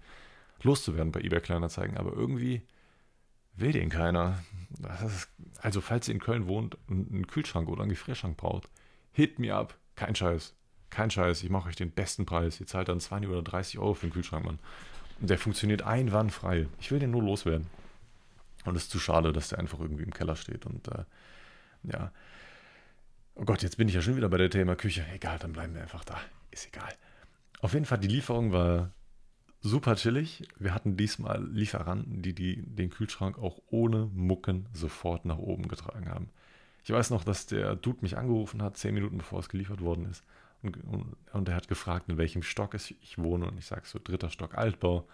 [0.64, 2.62] loszuwerden bei eBay Kleinanzeigen, aber irgendwie
[3.56, 4.44] will den keiner.
[5.06, 5.30] Ist,
[5.62, 8.70] also, falls ihr in Köln wohnt und einen Kühlschrank oder einen Gefrierschrank braucht,
[9.12, 9.78] hit me up.
[9.96, 10.54] Kein Scheiß.
[10.90, 11.44] Kein Scheiß.
[11.44, 12.60] Ich mache euch den besten Preis.
[12.60, 14.60] Ihr zahlt dann 20 oder 30 Euro für den Kühlschrank, Mann.
[15.20, 16.68] Und der funktioniert einwandfrei.
[16.80, 17.68] Ich will den nur loswerden.
[18.66, 20.66] Und es ist zu schade, dass der einfach irgendwie im Keller steht.
[20.66, 21.04] Und äh,
[21.84, 22.12] ja.
[23.36, 25.06] Oh Gott, jetzt bin ich ja schon wieder bei der Thema Küche.
[25.14, 26.20] Egal, dann bleiben wir einfach da.
[26.52, 26.94] Ist egal.
[27.62, 28.92] Auf jeden Fall, die Lieferung war
[29.62, 30.48] super chillig.
[30.58, 36.10] Wir hatten diesmal Lieferanten, die, die den Kühlschrank auch ohne Mucken sofort nach oben getragen
[36.10, 36.30] haben.
[36.84, 40.06] Ich weiß noch, dass der Dude mich angerufen hat, zehn Minuten bevor es geliefert worden
[40.10, 40.24] ist.
[40.64, 43.48] Und, und, und er hat gefragt, in welchem Stock ich wohne.
[43.48, 45.08] Und ich sage so, dritter Stock Altbau.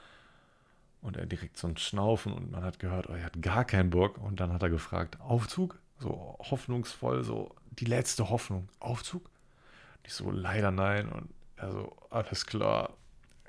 [1.01, 3.89] Und er direkt so ein Schnaufen und man hat gehört, oh, er hat gar keinen
[3.89, 4.17] Bock.
[4.17, 5.79] Und dann hat er gefragt, Aufzug?
[5.99, 8.69] So hoffnungsvoll, so die letzte Hoffnung.
[8.79, 9.25] Aufzug?
[9.25, 11.09] Und ich so, leider nein.
[11.09, 12.93] Und er so, alles klar.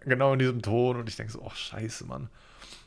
[0.00, 0.96] Genau in diesem Ton.
[0.96, 2.30] Und ich denke so, oh scheiße, Mann.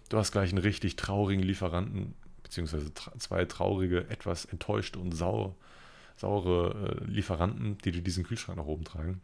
[0.10, 5.56] Du hast gleich einen richtig traurigen Lieferanten, beziehungsweise zwei traurige, etwas enttäuschte und sauer
[6.22, 9.22] saure äh, Lieferanten, die dir diesen Kühlschrank nach oben tragen.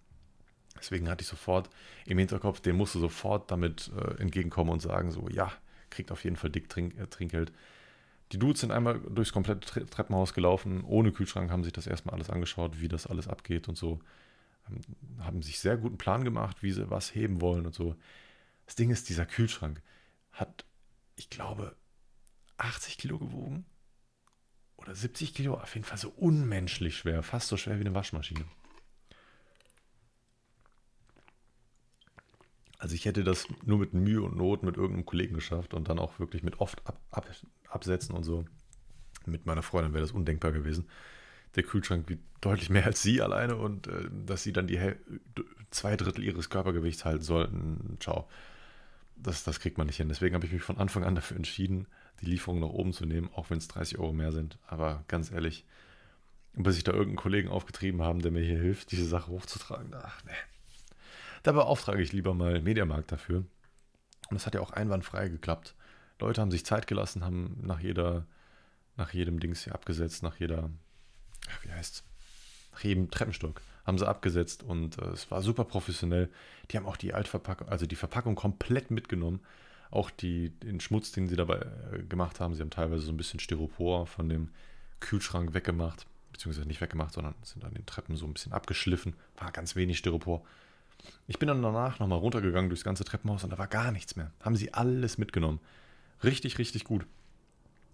[0.77, 1.69] Deswegen hatte ich sofort
[2.05, 5.51] im Hinterkopf, den musst du sofort damit äh, entgegenkommen und sagen, so, ja,
[5.89, 7.51] kriegt auf jeden Fall dick Trink, äh, Trinkgeld.
[8.31, 12.15] Die Dudes sind einmal durchs komplette Tre Treppenhaus gelaufen, ohne Kühlschrank, haben sich das erstmal
[12.15, 13.99] alles angeschaut, wie das alles abgeht und so.
[14.65, 14.81] Haben,
[15.19, 17.95] haben sich sehr guten Plan gemacht, wie sie was heben wollen und so.
[18.65, 19.81] Das Ding ist, dieser Kühlschrank
[20.31, 20.65] hat,
[21.15, 21.75] ich glaube,
[22.57, 23.65] 80 Kilo gewogen
[24.75, 28.45] oder 70 Kilo, auf jeden Fall so unmenschlich schwer, fast so schwer wie eine Waschmaschine.
[32.77, 35.99] Also ich hätte das nur mit Mühe und Not mit irgendeinem Kollegen geschafft und dann
[35.99, 37.27] auch wirklich mit oft ab, ab,
[37.69, 38.45] absetzen und so.
[39.25, 40.87] Mit meiner Freundin wäre das undenkbar gewesen.
[41.55, 44.79] Der Kühlschrank wiegt deutlich mehr als sie alleine und äh, dass sie dann die
[45.71, 48.27] zwei Drittel ihres Körpergewichts halten sollten, ciao.
[49.15, 50.09] Das, das kriegt man nicht hin.
[50.09, 51.87] Deswegen habe ich mich von Anfang an dafür entschieden,
[52.21, 54.59] die Lieferung nach oben zu nehmen, auch wenn es 30 Euro mehr sind.
[54.67, 55.65] Aber ganz ehrlich,
[56.53, 60.23] bis ich da irgendeinen Kollegen aufgetrieben haben, der mir hier hilft, diese Sache hochzutragen, ach
[60.25, 60.31] nee.
[61.47, 63.37] Da beauftrage ich lieber mal Mediamarkt dafür.
[63.37, 65.75] Und das hat ja auch einwandfrei geklappt.
[66.19, 68.25] Leute haben sich Zeit gelassen, haben nach jeder,
[68.97, 70.69] nach jedem Dings hier abgesetzt, nach jeder,
[71.61, 72.03] wie heißt's,
[72.73, 76.29] nach jedem Treppenstock haben sie abgesetzt und äh, es war super professionell.
[76.69, 79.39] Die haben auch die Altverpackung, also die Verpackung komplett mitgenommen
[79.89, 82.55] auch die, den Schmutz, den sie dabei äh, gemacht haben.
[82.55, 84.49] Sie haben teilweise so ein bisschen Styropor von dem
[84.99, 89.15] Kühlschrank weggemacht, beziehungsweise nicht weggemacht, sondern sind an den Treppen so ein bisschen abgeschliffen.
[89.37, 90.43] War ganz wenig Styropor.
[91.27, 94.31] Ich bin dann danach nochmal runtergegangen durchs ganze Treppenhaus und da war gar nichts mehr.
[94.41, 95.59] Haben sie alles mitgenommen.
[96.23, 97.05] Richtig, richtig gut.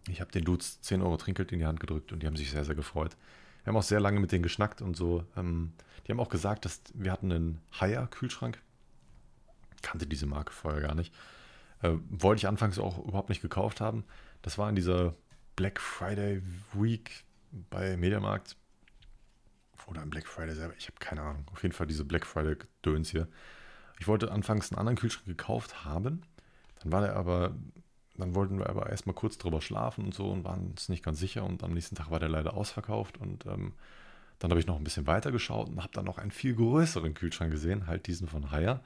[0.07, 2.51] Ich habe den Dudes 10 Euro Trinkgeld in die Hand gedrückt und die haben sich
[2.51, 3.15] sehr, sehr gefreut.
[3.63, 5.25] Wir haben auch sehr lange mit denen geschnackt und so.
[5.37, 5.73] Ähm,
[6.05, 8.61] die haben auch gesagt, dass wir hatten einen Haier-Kühlschrank.
[9.81, 11.13] Kannte diese Marke vorher gar nicht.
[11.81, 14.03] Äh, wollte ich anfangs auch überhaupt nicht gekauft haben.
[14.41, 15.15] Das war in dieser
[15.55, 16.41] Black Friday
[16.73, 17.23] Week
[17.69, 18.57] bei Mediamarkt.
[19.87, 20.73] Oder im Black Friday selber.
[20.77, 21.45] Ich habe keine Ahnung.
[21.51, 23.27] Auf jeden Fall diese Black Friday Döns hier.
[23.99, 26.21] Ich wollte anfangs einen anderen Kühlschrank gekauft haben.
[26.81, 27.55] Dann war der aber,
[28.17, 31.19] dann wollten wir aber erstmal kurz drüber schlafen und so und waren uns nicht ganz
[31.19, 31.43] sicher.
[31.43, 33.17] Und am nächsten Tag war der leider ausverkauft.
[33.17, 33.73] Und ähm,
[34.39, 37.13] dann habe ich noch ein bisschen weiter geschaut und habe dann noch einen viel größeren
[37.13, 38.83] Kühlschrank gesehen, halt diesen von Haier.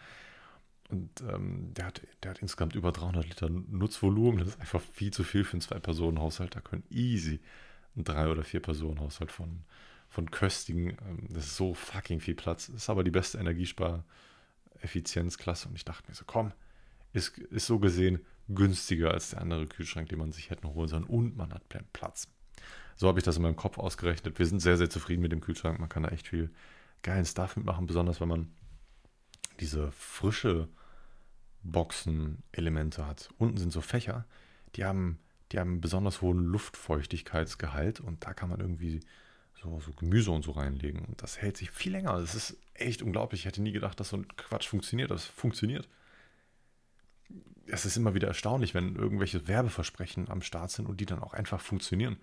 [0.90, 4.40] Und ähm, der, hat, der hat insgesamt über 300 Liter Nutzvolumen.
[4.40, 6.56] Das ist einfach viel zu viel für einen Zwei-Personen-Haushalt.
[6.56, 7.40] Da können easy
[7.96, 9.64] ein Drei- oder Vier-Personen-Haushalt von,
[10.10, 10.98] von köstigen.
[11.08, 12.68] Ähm, das ist so fucking viel Platz.
[12.68, 15.70] Das ist aber die beste Energiespar-Effizienzklasse.
[15.70, 16.52] Und ich dachte mir so, komm,
[17.14, 21.04] ist, ist so gesehen günstiger als der andere Kühlschrank, den man sich hätte holen sollen.
[21.04, 22.28] Und man hat Platz.
[22.96, 24.40] So habe ich das in meinem Kopf ausgerechnet.
[24.40, 25.80] Wir sind sehr, sehr zufrieden mit dem Kühlschrank.
[25.80, 26.52] Man kann da echt viel
[27.04, 28.52] geilen Stuff mitmachen, besonders wenn man
[29.60, 30.68] diese frische
[31.64, 33.30] Boxen-Elemente hat.
[33.38, 34.26] Unten sind so Fächer,
[34.76, 35.20] die haben,
[35.52, 39.02] die haben besonders hohen Luftfeuchtigkeitsgehalt und da kann man irgendwie
[39.62, 41.06] so, so Gemüse und so reinlegen.
[41.06, 42.20] Und das hält sich viel länger.
[42.20, 43.42] Das ist echt unglaublich.
[43.42, 45.12] Ich hätte nie gedacht, dass so ein Quatsch funktioniert.
[45.12, 45.88] Das funktioniert.
[47.66, 51.34] Es ist immer wieder erstaunlich, wenn irgendwelche Werbeversprechen am Start sind und die dann auch
[51.34, 52.18] einfach funktionieren.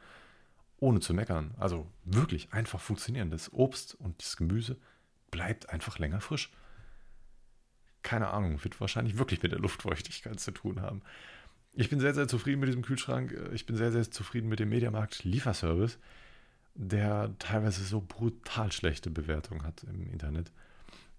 [0.81, 1.55] Ohne zu meckern.
[1.59, 3.31] Also wirklich einfach funktionieren.
[3.31, 4.79] Das Obst und das Gemüse
[5.31, 6.51] bleibt einfach länger frisch
[8.05, 11.03] keine Ahnung, wird wahrscheinlich wirklich mit der Luftfeuchtigkeit zu tun haben.
[11.73, 13.37] Ich bin sehr, sehr zufrieden mit diesem Kühlschrank.
[13.53, 15.99] Ich bin sehr, sehr zufrieden mit dem Mediamarkt Lieferservice,
[16.75, 20.51] der teilweise so brutal schlechte Bewertungen hat im Internet.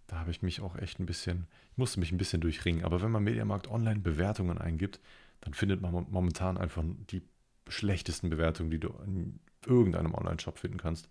[0.07, 2.83] Da habe ich mich auch echt ein bisschen, ich musste mich ein bisschen durchringen.
[2.83, 4.99] Aber wenn man Mediamarkt online Bewertungen eingibt,
[5.41, 7.23] dann findet man momentan einfach die
[7.67, 11.09] schlechtesten Bewertungen, die du in irgendeinem Online-Shop finden kannst.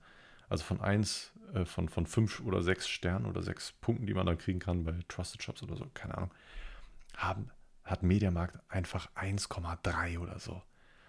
[0.48, 4.26] Also von 1, äh, von, von 5 oder 6 Sternen oder 6 Punkten, die man
[4.26, 6.30] dann kriegen kann bei Trusted Shops oder so, keine Ahnung,
[7.16, 7.50] haben,
[7.82, 10.62] hat Mediamarkt einfach 1,3 oder so.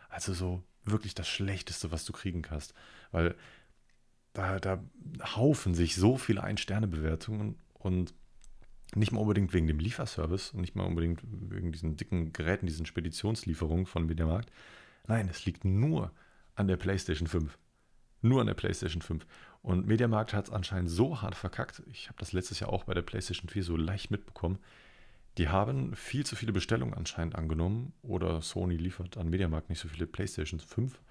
[0.10, 2.74] Also so wirklich das Schlechteste, was du kriegen kannst.
[3.12, 3.36] Weil
[4.34, 4.84] da, da
[5.36, 8.14] haufen sich so viele Ein-Sterne-Bewertungen und
[8.94, 12.86] nicht mal unbedingt wegen dem Lieferservice und nicht mal unbedingt wegen diesen dicken Geräten, diesen
[12.86, 14.52] Speditionslieferungen von Mediamarkt.
[15.08, 16.12] Nein, es liegt nur
[16.56, 17.58] an der PlayStation 5.
[18.22, 19.26] Nur an der PlayStation 5.
[19.62, 21.84] Und Mediamarkt hat es anscheinend so hart verkackt.
[21.92, 24.60] Ich habe das letztes Jahr auch bei der PlayStation 4 so leicht mitbekommen.
[25.38, 29.88] Die haben viel zu viele Bestellungen anscheinend angenommen oder Sony liefert an Mediamarkt nicht so
[29.88, 31.02] viele PlayStations 5.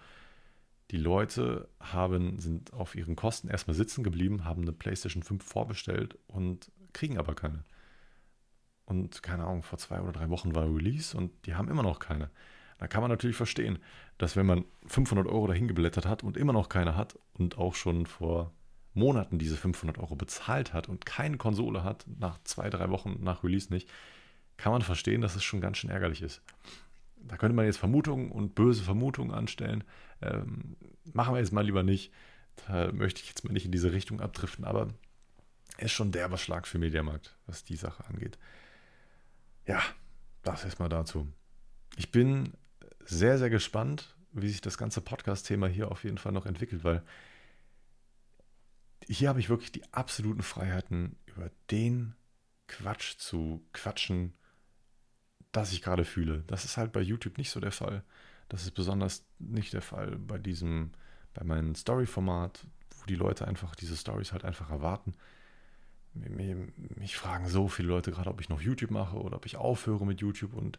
[0.91, 6.19] Die Leute haben, sind auf ihren Kosten erstmal sitzen geblieben, haben eine PlayStation 5 vorbestellt
[6.27, 7.65] und kriegen aber keine.
[8.87, 11.99] Und keine Ahnung, vor zwei oder drei Wochen war Release und die haben immer noch
[11.99, 12.31] keine.
[12.79, 13.79] Da kann man natürlich verstehen,
[14.19, 17.75] dass wenn man 500 Euro dahin geblättert hat und immer noch keine hat und auch
[17.75, 18.53] schon vor
[18.95, 23.43] Monaten diese 500 Euro bezahlt hat und keine Konsole hat, nach zwei, drei Wochen nach
[23.43, 23.89] Release nicht,
[24.57, 26.43] kann man verstehen, dass es schon ganz schön ärgerlich ist.
[27.17, 29.85] Da könnte man jetzt Vermutungen und böse Vermutungen anstellen.
[30.23, 30.77] Ähm,
[31.13, 32.13] machen wir jetzt mal lieber nicht.
[32.67, 34.89] Da möchte ich jetzt mal nicht in diese Richtung abdriften, aber
[35.79, 38.39] ist schon derber Schlag für Mediamarkt, was die Sache angeht.
[39.67, 39.81] Ja,
[40.43, 41.27] das erstmal dazu.
[41.97, 42.53] Ich bin
[43.05, 47.03] sehr, sehr gespannt, wie sich das ganze Podcast-Thema hier auf jeden Fall noch entwickelt, weil
[49.09, 52.15] hier habe ich wirklich die absoluten Freiheiten, über den
[52.69, 54.35] Quatsch zu quatschen,
[55.53, 56.45] das ich gerade fühle.
[56.47, 58.05] Das ist halt bei YouTube nicht so der Fall.
[58.49, 60.93] Das ist besonders nicht der Fall bei diesem,
[61.33, 62.67] bei meinem Story-Format,
[62.99, 65.15] wo die Leute einfach diese Stories halt einfach erwarten.
[66.15, 70.07] Mich fragen so viele Leute gerade, ob ich noch YouTube mache oder ob ich aufhöre
[70.07, 70.79] mit YouTube und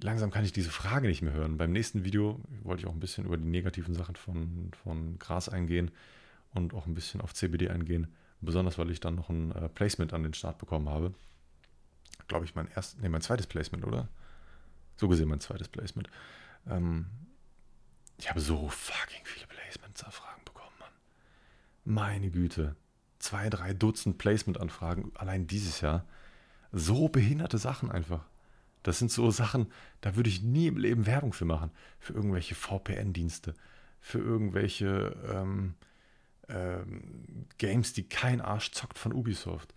[0.00, 1.58] langsam kann ich diese Frage nicht mehr hören.
[1.58, 5.48] Beim nächsten Video wollte ich auch ein bisschen über die negativen Sachen von, von Gras
[5.48, 5.90] eingehen
[6.54, 8.12] und auch ein bisschen auf CBD eingehen.
[8.40, 11.12] Besonders, weil ich dann noch ein äh, Placement an den Start bekommen habe.
[12.28, 14.08] Glaube ich, mein erstes, nee, mein zweites Placement, oder?
[14.96, 16.08] So gesehen mein zweites Placement.
[16.68, 17.06] Ähm,
[18.18, 20.90] ich habe so fucking viele Placement-Anfragen bekommen, Mann.
[21.84, 22.76] Meine Güte.
[23.18, 26.04] Zwei, drei Dutzend Placement-Anfragen allein dieses Jahr.
[26.72, 28.24] So behinderte Sachen einfach.
[28.82, 31.70] Das sind so Sachen, da würde ich nie im Leben Werbung für machen.
[31.98, 33.54] Für irgendwelche VPN-Dienste,
[34.00, 35.74] für irgendwelche ähm,
[36.48, 39.74] ähm, Games, die kein Arsch zockt von Ubisoft.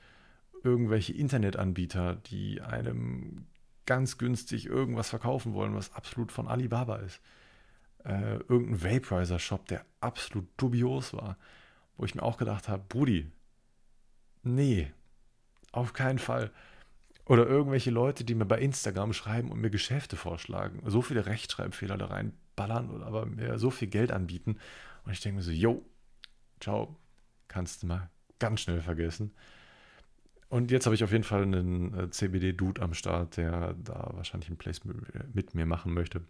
[0.64, 3.48] Irgendwelche Internetanbieter, die einem
[3.86, 7.20] ganz günstig irgendwas verkaufen wollen, was absolut von Alibaba ist.
[8.04, 11.38] Äh, irgendein Vaporizer-Shop, der absolut dubios war.
[11.98, 13.32] Wo ich mir auch gedacht habe, Brudi,
[14.44, 14.92] nee,
[15.72, 16.52] auf keinen Fall.
[17.26, 21.98] Oder irgendwelche Leute, die mir bei Instagram schreiben und mir Geschäfte vorschlagen, so viele Rechtschreibfehler
[21.98, 24.58] da reinballern oder aber mir so viel Geld anbieten.
[25.06, 25.84] Und ich denke mir so, yo,
[26.62, 26.96] ciao,
[27.48, 29.34] kannst du mal ganz schnell vergessen.
[30.50, 34.50] Und jetzt habe ich auf jeden Fall einen äh, CBD-Dude am Start, der da wahrscheinlich
[34.50, 34.82] ein Place
[35.34, 36.22] mit mir machen möchte.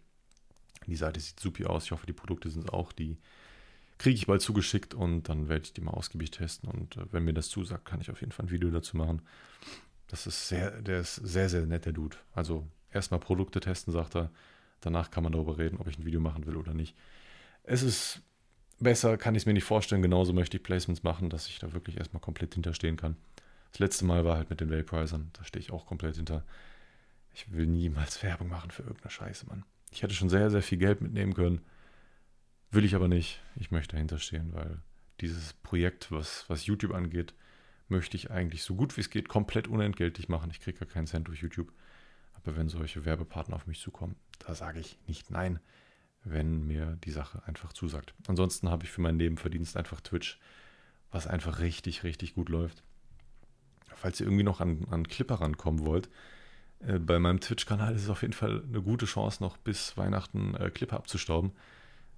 [0.87, 1.85] Die Seite sieht super aus.
[1.85, 2.91] Ich hoffe, die Produkte sind es auch.
[2.91, 3.17] Die
[3.97, 6.69] kriege ich bald zugeschickt und dann werde ich die mal ausgiebig testen.
[6.69, 9.21] Und äh, wenn mir das zusagt, kann ich auf jeden Fall ein Video dazu machen.
[10.07, 12.17] Das ist sehr, der ist sehr, sehr nett, der Dude.
[12.33, 14.31] Also erstmal Produkte testen, sagt er.
[14.81, 16.95] Danach kann man darüber reden, ob ich ein Video machen will oder nicht.
[17.63, 18.21] Es ist
[18.83, 20.01] besser, kann ich es mir nicht vorstellen.
[20.01, 23.15] Genauso möchte ich Placements machen, dass ich da wirklich erstmal komplett hinterstehen kann.
[23.71, 25.29] Das letzte Mal war halt mit den Vaporizern.
[25.33, 26.43] Da stehe ich auch komplett hinter.
[27.33, 29.63] Ich will niemals Werbung machen für irgendeine Scheiße, Mann.
[29.91, 31.61] Ich hätte schon sehr, sehr viel Geld mitnehmen können.
[32.71, 33.41] Will ich aber nicht.
[33.55, 34.79] Ich möchte dahinter stehen, weil
[35.19, 37.33] dieses Projekt, was, was YouTube angeht,
[37.89, 40.49] möchte ich eigentlich so gut wie es geht komplett unentgeltlich machen.
[40.49, 41.71] Ich kriege ja keinen Cent durch YouTube.
[42.33, 45.59] Aber wenn solche Werbepartner auf mich zukommen, da sage ich nicht nein,
[46.23, 48.13] wenn mir die Sache einfach zusagt.
[48.27, 50.39] Ansonsten habe ich für meinen Nebenverdienst einfach Twitch,
[51.11, 52.83] was einfach richtig, richtig gut läuft.
[53.95, 56.09] Falls ihr irgendwie noch an, an Clipper rankommen wollt,
[56.79, 60.55] äh, bei meinem Twitch-Kanal ist es auf jeden Fall eine gute Chance, noch bis Weihnachten
[60.55, 61.51] äh, Clipper abzustauben.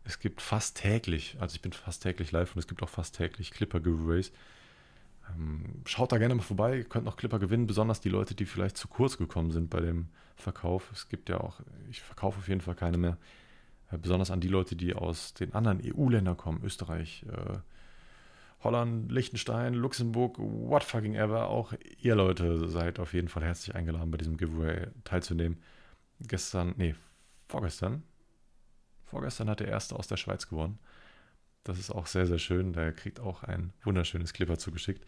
[0.05, 3.15] Es gibt fast täglich, also ich bin fast täglich live und es gibt auch fast
[3.15, 4.31] täglich Clipper-Giveaways.
[5.33, 8.45] Ähm, schaut da gerne mal vorbei, ihr könnt noch Clipper gewinnen, besonders die Leute, die
[8.45, 10.91] vielleicht zu kurz gekommen sind bei dem Verkauf.
[10.91, 13.17] Es gibt ja auch, ich verkaufe auf jeden Fall keine mehr.
[13.97, 17.57] Besonders an die Leute, die aus den anderen EU-Ländern kommen, Österreich, äh,
[18.63, 21.47] Holland, Liechtenstein, Luxemburg, what fucking ever.
[21.47, 25.57] Auch ihr Leute seid auf jeden Fall herzlich eingeladen, bei diesem Giveaway teilzunehmen.
[26.21, 26.95] Gestern, nee,
[27.49, 28.03] vorgestern.
[29.05, 30.79] Vorgestern hat der Erste aus der Schweiz gewonnen.
[31.63, 32.73] Das ist auch sehr, sehr schön.
[32.73, 35.05] Der kriegt auch ein wunderschönes Clipper zugeschickt.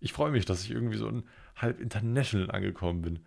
[0.00, 1.24] Ich freue mich, dass ich irgendwie so ein
[1.56, 3.20] halb international angekommen bin.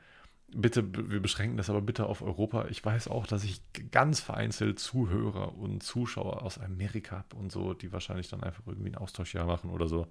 [0.53, 2.65] Bitte, wir beschränken das aber bitte auf Europa.
[2.69, 3.61] Ich weiß auch, dass ich
[3.91, 8.89] ganz vereinzelt Zuhörer und Zuschauer aus Amerika habe und so, die wahrscheinlich dann einfach irgendwie
[8.89, 10.07] ein Austauschjahr machen oder so.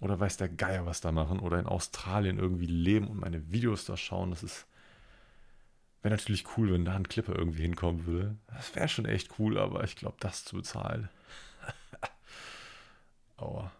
[0.00, 1.38] Oder weiß der Geier, was da machen.
[1.38, 4.30] Oder in Australien irgendwie leben und meine Videos da schauen.
[4.30, 4.66] Das ist.
[6.02, 8.36] Wäre natürlich cool, wenn da ein Clipper irgendwie hinkommen würde.
[8.48, 11.08] Das wäre schon echt cool, aber ich glaube, das zu bezahlen.
[13.38, 13.72] Aua,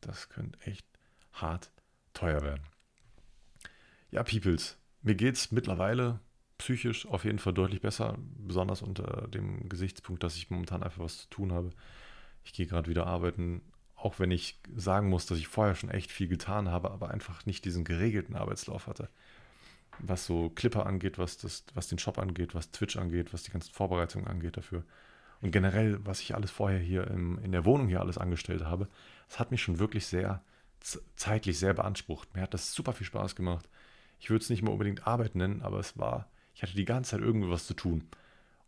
[0.00, 0.86] das könnte echt
[1.34, 1.70] hart
[2.14, 2.64] teuer werden.
[4.10, 4.76] Ja, Peoples,
[5.08, 6.20] mir geht es mittlerweile
[6.58, 11.18] psychisch auf jeden Fall deutlich besser, besonders unter dem Gesichtspunkt, dass ich momentan einfach was
[11.18, 11.70] zu tun habe.
[12.44, 13.62] Ich gehe gerade wieder arbeiten,
[13.96, 17.46] auch wenn ich sagen muss, dass ich vorher schon echt viel getan habe, aber einfach
[17.46, 19.08] nicht diesen geregelten Arbeitslauf hatte.
[20.00, 23.50] Was so Clipper angeht, was, das, was den Shop angeht, was Twitch angeht, was die
[23.50, 24.84] ganzen Vorbereitungen angeht dafür.
[25.40, 28.88] Und generell, was ich alles vorher hier im, in der Wohnung hier alles angestellt habe,
[29.28, 30.42] das hat mich schon wirklich sehr
[31.16, 32.34] zeitlich sehr beansprucht.
[32.34, 33.68] Mir hat das super viel Spaß gemacht.
[34.18, 37.12] Ich würde es nicht mal unbedingt Arbeit nennen, aber es war, ich hatte die ganze
[37.12, 38.08] Zeit irgendwie was zu tun.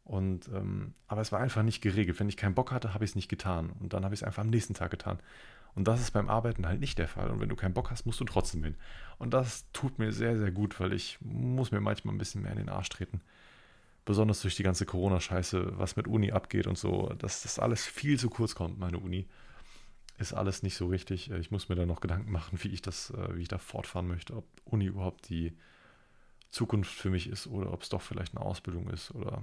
[0.05, 2.19] Und, ähm, aber es war einfach nicht geregelt.
[2.19, 3.71] Wenn ich keinen Bock hatte, habe ich es nicht getan.
[3.79, 5.21] Und dann habe ich es einfach am nächsten Tag getan.
[5.75, 7.31] Und das ist beim Arbeiten halt nicht der Fall.
[7.31, 8.75] Und wenn du keinen Bock hast, musst du trotzdem hin.
[9.19, 12.53] Und das tut mir sehr, sehr gut, weil ich muss mir manchmal ein bisschen mehr
[12.53, 13.21] in den Arsch treten.
[14.05, 18.19] Besonders durch die ganze Corona-Scheiße, was mit Uni abgeht und so, dass das alles viel
[18.19, 19.29] zu kurz kommt, meine Uni.
[20.21, 21.31] Ist alles nicht so richtig.
[21.31, 24.07] Ich muss mir da noch Gedanken machen, wie ich das, äh, wie ich da fortfahren
[24.07, 25.57] möchte, ob Uni überhaupt die
[26.51, 29.43] Zukunft für mich ist oder ob es doch vielleicht eine Ausbildung ist oder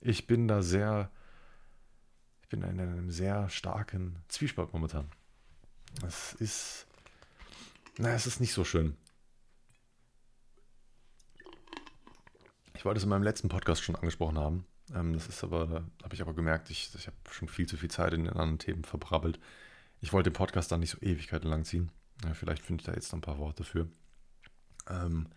[0.00, 1.12] ich bin da sehr,
[2.42, 5.08] ich bin in einem sehr starken Zwiespalt momentan.
[6.04, 6.88] Es ist,
[7.96, 8.96] na, es ist nicht so schön.
[12.74, 14.66] Ich wollte es in meinem letzten Podcast schon angesprochen haben.
[14.92, 17.90] Ähm, das ist aber, habe ich aber gemerkt, ich, ich habe schon viel zu viel
[17.90, 19.38] Zeit in den anderen Themen verbrabbelt.
[20.00, 21.90] Ich wollte den Podcast dann nicht so Ewigkeiten lang ziehen.
[22.24, 23.88] Ja, vielleicht finde ich da jetzt noch ein paar Worte für.
[24.88, 25.28] Ähm,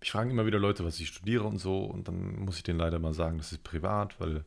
[0.00, 2.78] mich fragen immer wieder Leute, was ich studiere und so, und dann muss ich denen
[2.78, 4.44] leider mal sagen, das ist privat, weil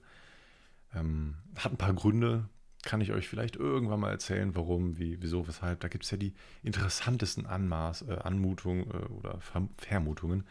[0.93, 2.47] ähm, hat ein paar Gründe.
[2.83, 5.81] Kann ich euch vielleicht irgendwann mal erzählen, warum, wie, wieso, weshalb.
[5.81, 9.39] Da gibt es ja die interessantesten Anmaß, äh, Anmutungen äh, oder
[9.77, 10.45] Vermutungen,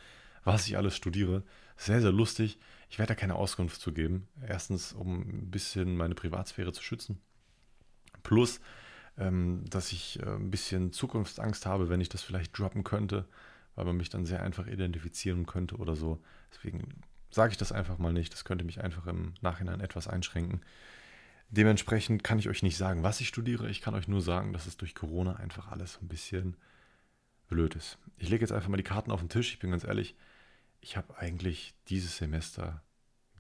[0.45, 1.43] was ich alles studiere.
[1.77, 2.59] Sehr, sehr lustig.
[2.91, 4.29] Ich werde da keine Auskunft zu geben.
[4.47, 7.19] Erstens, um ein bisschen meine Privatsphäre zu schützen.
[8.23, 8.61] Plus,
[9.19, 13.27] dass ich äh, ein bisschen Zukunftsangst habe, wenn ich das vielleicht droppen könnte
[13.79, 16.21] weil man mich dann sehr einfach identifizieren könnte oder so.
[16.53, 17.01] Deswegen
[17.31, 18.33] sage ich das einfach mal nicht.
[18.33, 20.63] Das könnte mich einfach im Nachhinein etwas einschränken.
[21.51, 23.71] Dementsprechend kann ich euch nicht sagen, was ich studiere.
[23.71, 26.57] Ich kann euch nur sagen, dass es durch Corona einfach alles ein bisschen
[27.47, 27.99] blöd ist.
[28.17, 29.53] Ich lege jetzt einfach mal die Karten auf den Tisch.
[29.53, 30.17] Ich bin ganz ehrlich,
[30.81, 32.83] ich habe eigentlich dieses Semester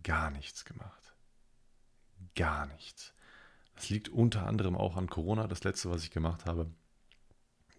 [0.04, 1.16] gar nichts gemacht.
[2.36, 3.12] Gar nichts.
[3.78, 6.68] Das liegt unter anderem auch an Corona, das letzte, was ich gemacht habe.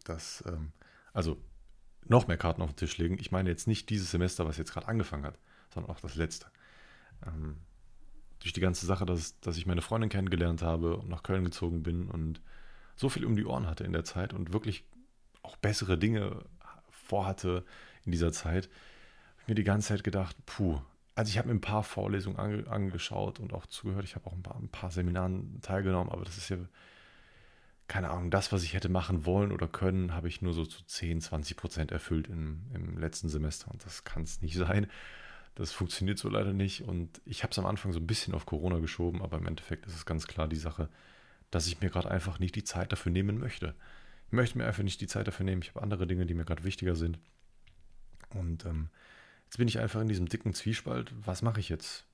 [0.06, 0.72] Das, ähm,
[1.12, 1.38] also
[2.06, 3.18] noch mehr Karten auf den Tisch legen.
[3.20, 5.38] Ich meine jetzt nicht dieses Semester, was jetzt gerade angefangen hat,
[5.74, 6.48] sondern auch das letzte.
[7.28, 7.58] Ähm,
[8.40, 11.84] durch die ganze Sache, dass, dass ich meine Freundin kennengelernt habe und nach Köln gezogen
[11.84, 12.42] bin und
[12.96, 14.86] so viel um die Ohren hatte in der Zeit und wirklich
[15.42, 16.46] auch bessere Dinge
[16.90, 17.66] vorhatte
[18.06, 20.80] in dieser Zeit, habe ich mir die ganze Zeit gedacht, puh,
[21.20, 24.32] also ich habe mir ein paar Vorlesungen ange, angeschaut und auch zugehört, ich habe auch
[24.32, 26.58] ein paar, ein paar Seminaren teilgenommen, aber das ist ja
[27.90, 30.86] keine Ahnung, das, was ich hätte machen wollen oder können, habe ich nur so zu
[30.86, 33.70] 10, 20 Prozent erfüllt im, im letzten Semester.
[33.70, 34.88] Und das kann es nicht sein.
[35.56, 36.84] Das funktioniert so leider nicht.
[36.84, 39.88] Und ich habe es am Anfang so ein bisschen auf Corona geschoben, aber im Endeffekt
[39.88, 40.88] ist es ganz klar die Sache,
[41.52, 43.76] dass ich mir gerade einfach nicht die Zeit dafür nehmen möchte.
[44.28, 45.64] Ich möchte mir einfach nicht die Zeit dafür nehmen.
[45.64, 47.20] Ich habe andere Dinge, die mir gerade wichtiger sind.
[48.30, 48.90] Und ähm,
[49.50, 51.12] jetzt bin ich einfach in diesem dicken Zwiespalt.
[51.26, 52.06] Was mache ich jetzt?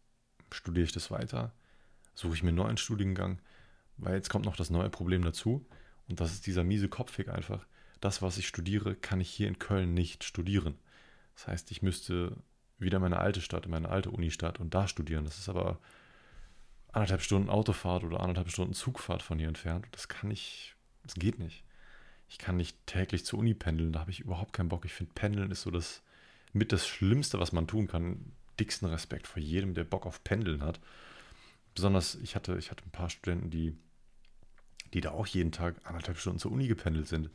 [0.53, 1.51] Studiere ich das weiter?
[2.13, 3.41] Suche ich mir einen neuen Studiengang?
[3.97, 5.67] Weil jetzt kommt noch das neue Problem dazu.
[6.07, 7.67] Und das ist dieser miese Kopfweg einfach.
[7.99, 10.75] Das, was ich studiere, kann ich hier in Köln nicht studieren.
[11.35, 12.37] Das heißt, ich müsste
[12.77, 15.25] wieder meine alte Stadt, meine alte Unistadt und da studieren.
[15.25, 15.79] Das ist aber
[16.93, 19.87] anderthalb Stunden Autofahrt oder anderthalb Stunden Zugfahrt von hier entfernt.
[19.91, 21.65] Das kann ich, das geht nicht.
[22.29, 24.85] Ich kann nicht täglich zur Uni pendeln, da habe ich überhaupt keinen Bock.
[24.85, 26.01] Ich finde, Pendeln ist so das
[26.55, 28.33] mit das Schlimmste, was man tun kann.
[28.59, 30.79] Dicksten Respekt vor jedem, der Bock auf Pendeln hat.
[31.73, 33.77] Besonders, ich hatte, ich hatte ein paar Studenten, die
[34.95, 37.29] die da auch jeden Tag anderthalb Stunden zur Uni gependelt sind.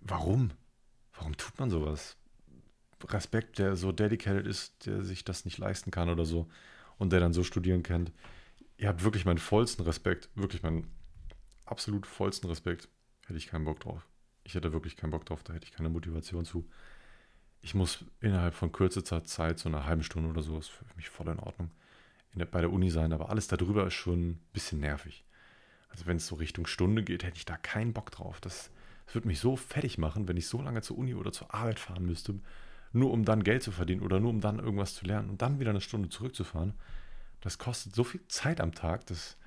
[0.00, 0.52] Warum?
[1.12, 2.16] Warum tut man sowas?
[3.08, 6.48] Respekt, der so dedicated ist, der sich das nicht leisten kann oder so
[6.98, 8.12] und der dann so studieren kennt.
[8.78, 10.88] Ihr habt wirklich meinen vollsten Respekt, wirklich meinen
[11.64, 12.88] absolut vollsten Respekt.
[13.26, 14.06] Hätte ich keinen Bock drauf.
[14.44, 16.68] Ich hätte wirklich keinen Bock drauf, da hätte ich keine Motivation zu.
[17.64, 21.08] Ich muss innerhalb von kürzester Zeit, so einer halben Stunde oder so, ist für mich
[21.08, 21.70] voll in Ordnung,
[22.34, 25.24] in der, bei der Uni sein, aber alles darüber ist schon ein bisschen nervig.
[25.88, 28.38] Also wenn es so Richtung Stunde geht, hätte ich da keinen Bock drauf.
[28.42, 28.70] Das,
[29.06, 31.78] das würde mich so fertig machen, wenn ich so lange zur Uni oder zur Arbeit
[31.78, 32.38] fahren müsste,
[32.92, 35.58] nur um dann Geld zu verdienen oder nur um dann irgendwas zu lernen und dann
[35.58, 36.74] wieder eine Stunde zurückzufahren.
[37.40, 39.38] Das kostet so viel Zeit am Tag, dass,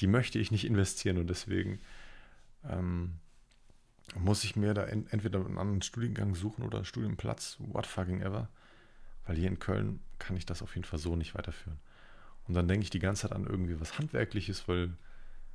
[0.00, 1.80] die möchte ich nicht investieren und deswegen
[2.64, 3.16] ähm,
[4.16, 8.48] muss ich mir da entweder einen anderen Studiengang suchen oder einen Studienplatz, what fucking ever.
[9.26, 11.78] Weil hier in Köln kann ich das auf jeden Fall so nicht weiterführen.
[12.46, 14.96] Und dann denke ich die ganze Zeit an irgendwie was Handwerkliches, weil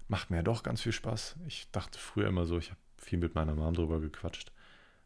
[0.08, 1.38] macht mir ja doch ganz viel Spaß.
[1.48, 4.52] Ich dachte früher immer so, ich habe viel mit meiner Mom drüber gequatscht.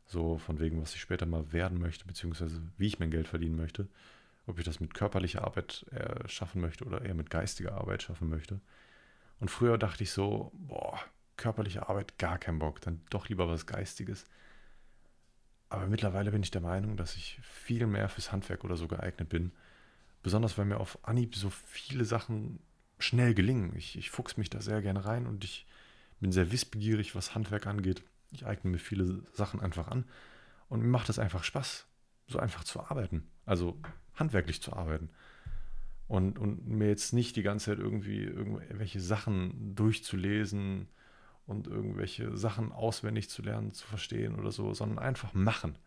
[0.06, 3.56] So von wegen, was ich später mal werden möchte, beziehungsweise wie ich mein Geld verdienen
[3.56, 3.88] möchte.
[4.48, 5.86] ob ich das mit körperlicher Arbeit
[6.26, 8.60] schaffen möchte oder eher mit geistiger Arbeit schaffen möchte.
[9.40, 11.00] Und früher dachte ich so, boah,
[11.38, 14.26] körperliche Arbeit gar keinen Bock, dann doch lieber was Geistiges.
[15.70, 19.30] Aber mittlerweile bin ich der Meinung, dass ich viel mehr fürs Handwerk oder so geeignet
[19.30, 19.52] bin.
[20.24, 22.60] Besonders weil mir auf Anhieb so viele Sachen
[23.00, 23.76] schnell gelingen.
[23.76, 25.68] Ich, ich fuchs mich da sehr gerne rein und ich
[26.20, 28.04] bin sehr wissbegierig, was Handwerk angeht.
[28.32, 30.06] Ich eigne mir viele Sachen einfach an
[30.70, 31.86] und mir macht es einfach Spaß,
[32.28, 33.28] so einfach zu arbeiten.
[33.46, 33.78] Also
[34.16, 35.10] handwerklich zu arbeiten.
[36.08, 40.88] Und, und mir jetzt nicht die ganze Zeit irgendwie irgendwelche Sachen durchzulesen
[41.48, 45.78] und irgendwelche Sachen auswendig zu lernen, zu verstehen oder so, sondern einfach machen.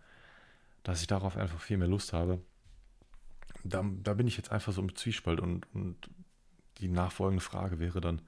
[0.83, 2.41] Dass ich darauf einfach viel mehr Lust habe.
[3.63, 5.97] Da, da bin ich jetzt einfach so im Zwiespalt und, und
[6.79, 8.23] die nachfolgende Frage wäre dann,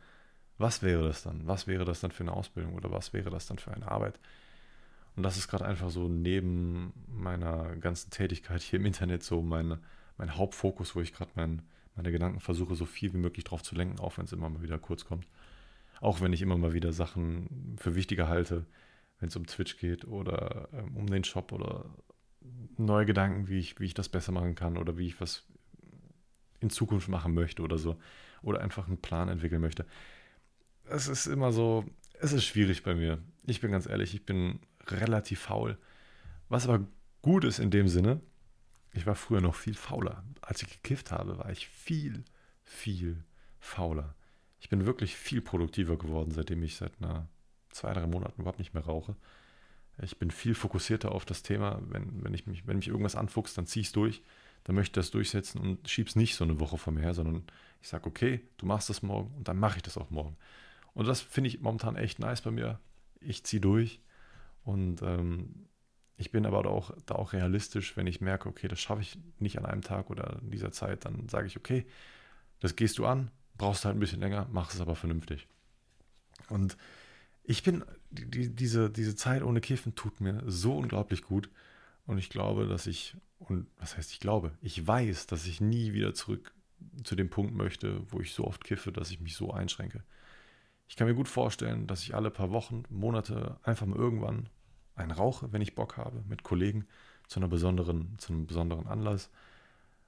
[0.59, 1.47] was wäre das dann?
[1.47, 4.21] Was wäre das dann für eine Ausbildung oder was wäre das dann für eine Arbeit?
[5.17, 9.81] Und das ist gerade einfach so neben meiner ganzen Tätigkeit hier im Internet so meine,
[10.19, 11.63] mein Hauptfokus, wo ich gerade mein,
[11.97, 14.63] meine Gedanken versuche, so viel wie möglich drauf zu lenken, auch wenn es immer mal
[14.63, 15.27] wieder kurz kommt.
[16.03, 18.67] Auch wenn ich immer mal wieder Sachen für wichtiger halte,
[19.21, 21.85] wenn es um Twitch geht oder ähm, um den Shop oder
[22.77, 25.45] neue Gedanken, wie ich, wie ich das besser machen kann oder wie ich was
[26.59, 28.01] in Zukunft machen möchte oder so.
[28.43, 29.87] Oder einfach einen Plan entwickeln möchte.
[30.87, 31.85] Es ist immer so,
[32.19, 33.23] es ist schwierig bei mir.
[33.47, 35.79] Ich bin ganz ehrlich, ich bin relativ faul.
[36.49, 36.85] Was aber
[37.23, 38.21] gut ist in dem Sinne,
[38.93, 40.25] ich war früher noch viel fauler.
[40.41, 42.25] Als ich gekifft habe, war ich viel,
[42.65, 43.23] viel
[43.61, 44.17] fauler.
[44.63, 47.27] Ich bin wirklich viel produktiver geworden, seitdem ich seit einer
[47.71, 49.17] zwei, drei Monaten überhaupt nicht mehr rauche.
[50.01, 51.83] Ich bin viel fokussierter auf das Thema.
[51.89, 54.23] Wenn, wenn, ich mich, wenn mich irgendwas anfuchst, dann ziehe ich es durch.
[54.63, 57.13] Dann möchte ich das durchsetzen und schiebe es nicht so eine Woche vor mir her,
[57.13, 57.43] sondern
[57.81, 60.37] ich sage, okay, du machst das morgen und dann mache ich das auch morgen.
[60.95, 62.79] Und das finde ich momentan echt nice bei mir.
[63.19, 64.01] Ich ziehe durch
[64.63, 65.67] und ähm,
[66.19, 69.59] ich bin aber auch, da auch realistisch, wenn ich merke, okay, das schaffe ich nicht
[69.59, 71.85] an einem Tag oder in dieser Zeit, dann sage ich, okay,
[72.61, 73.33] das gehst du an,
[73.63, 75.47] brauchst halt ein bisschen länger, mach es aber vernünftig.
[76.49, 76.77] Und
[77.45, 81.49] ich bin, die, diese, diese Zeit ohne Kiffen tut mir so unglaublich gut.
[82.05, 85.93] Und ich glaube, dass ich, und was heißt ich glaube, ich weiß, dass ich nie
[85.93, 86.53] wieder zurück
[87.05, 90.03] zu dem Punkt möchte, wo ich so oft kiffe, dass ich mich so einschränke.
[90.89, 94.49] Ich kann mir gut vorstellen, dass ich alle paar Wochen, Monate einfach mal irgendwann
[94.97, 96.85] einen rauche, wenn ich Bock habe, mit Kollegen
[97.29, 99.31] zu einer besonderen, zu einem besonderen Anlass.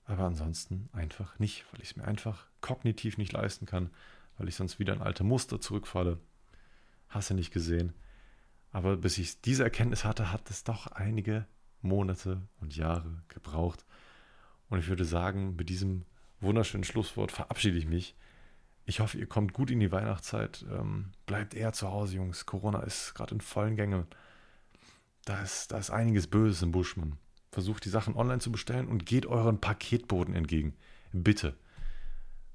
[0.07, 3.90] Aber ansonsten einfach nicht, weil ich es mir einfach kognitiv nicht leisten kann,
[4.36, 6.18] weil ich sonst wieder in alte Muster zurückfalle.
[7.09, 7.94] Hast du nicht gesehen.
[8.70, 11.46] Aber bis ich diese Erkenntnis hatte, hat es doch einige
[11.80, 13.84] Monate und Jahre gebraucht.
[14.68, 16.05] Und ich würde sagen, mit diesem
[16.40, 18.16] wunderschönen Schlusswort verabschiede ich mich.
[18.86, 20.66] Ich hoffe, ihr kommt gut in die Weihnachtszeit.
[20.70, 22.44] Ähm, bleibt eher zu Hause, Jungs.
[22.46, 24.07] Corona ist gerade in vollen Gängen.
[25.24, 27.16] Da ist, da ist einiges Böses im Busch, Mann.
[27.55, 30.74] Versucht die Sachen online zu bestellen und geht euren Paketboden entgegen.
[31.12, 31.55] Bitte.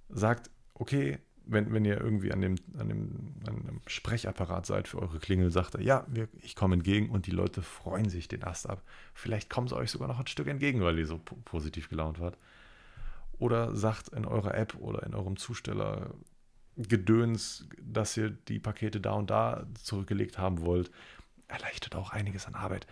[0.09, 4.99] Sagt, okay, wenn, wenn ihr irgendwie an dem, an, dem, an dem Sprechapparat seid für
[4.99, 8.43] eure Klingel, sagt er, ja, wir, ich komme entgegen und die Leute freuen sich den
[8.43, 8.83] Ast ab.
[9.13, 12.37] Vielleicht kommen sie euch sogar noch ein Stück entgegen, weil ihr so positiv gelaunt wart.
[13.37, 16.13] Oder sagt in eurer App oder in eurem Zusteller
[16.75, 20.91] Gedöns, dass ihr die Pakete da und da zurückgelegt haben wollt.
[21.47, 22.85] Erleichtert auch einiges an Arbeit.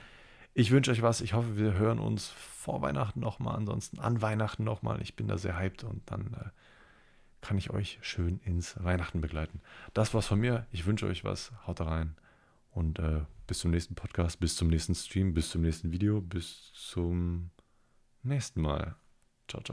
[0.59, 1.21] Ich wünsche euch was.
[1.21, 3.57] Ich hoffe, wir hören uns vor Weihnachten nochmal.
[3.57, 4.99] Ansonsten an Weihnachten nochmal.
[5.03, 6.49] Ich bin da sehr hyped und dann äh,
[7.41, 9.61] kann ich euch schön ins Weihnachten begleiten.
[9.93, 10.65] Das war's von mir.
[10.71, 11.51] Ich wünsche euch was.
[11.67, 12.15] Haut rein.
[12.71, 16.71] Und äh, bis zum nächsten Podcast, bis zum nächsten Stream, bis zum nächsten Video, bis
[16.73, 17.51] zum
[18.23, 18.95] nächsten Mal.
[19.47, 19.65] Ciao, ciao.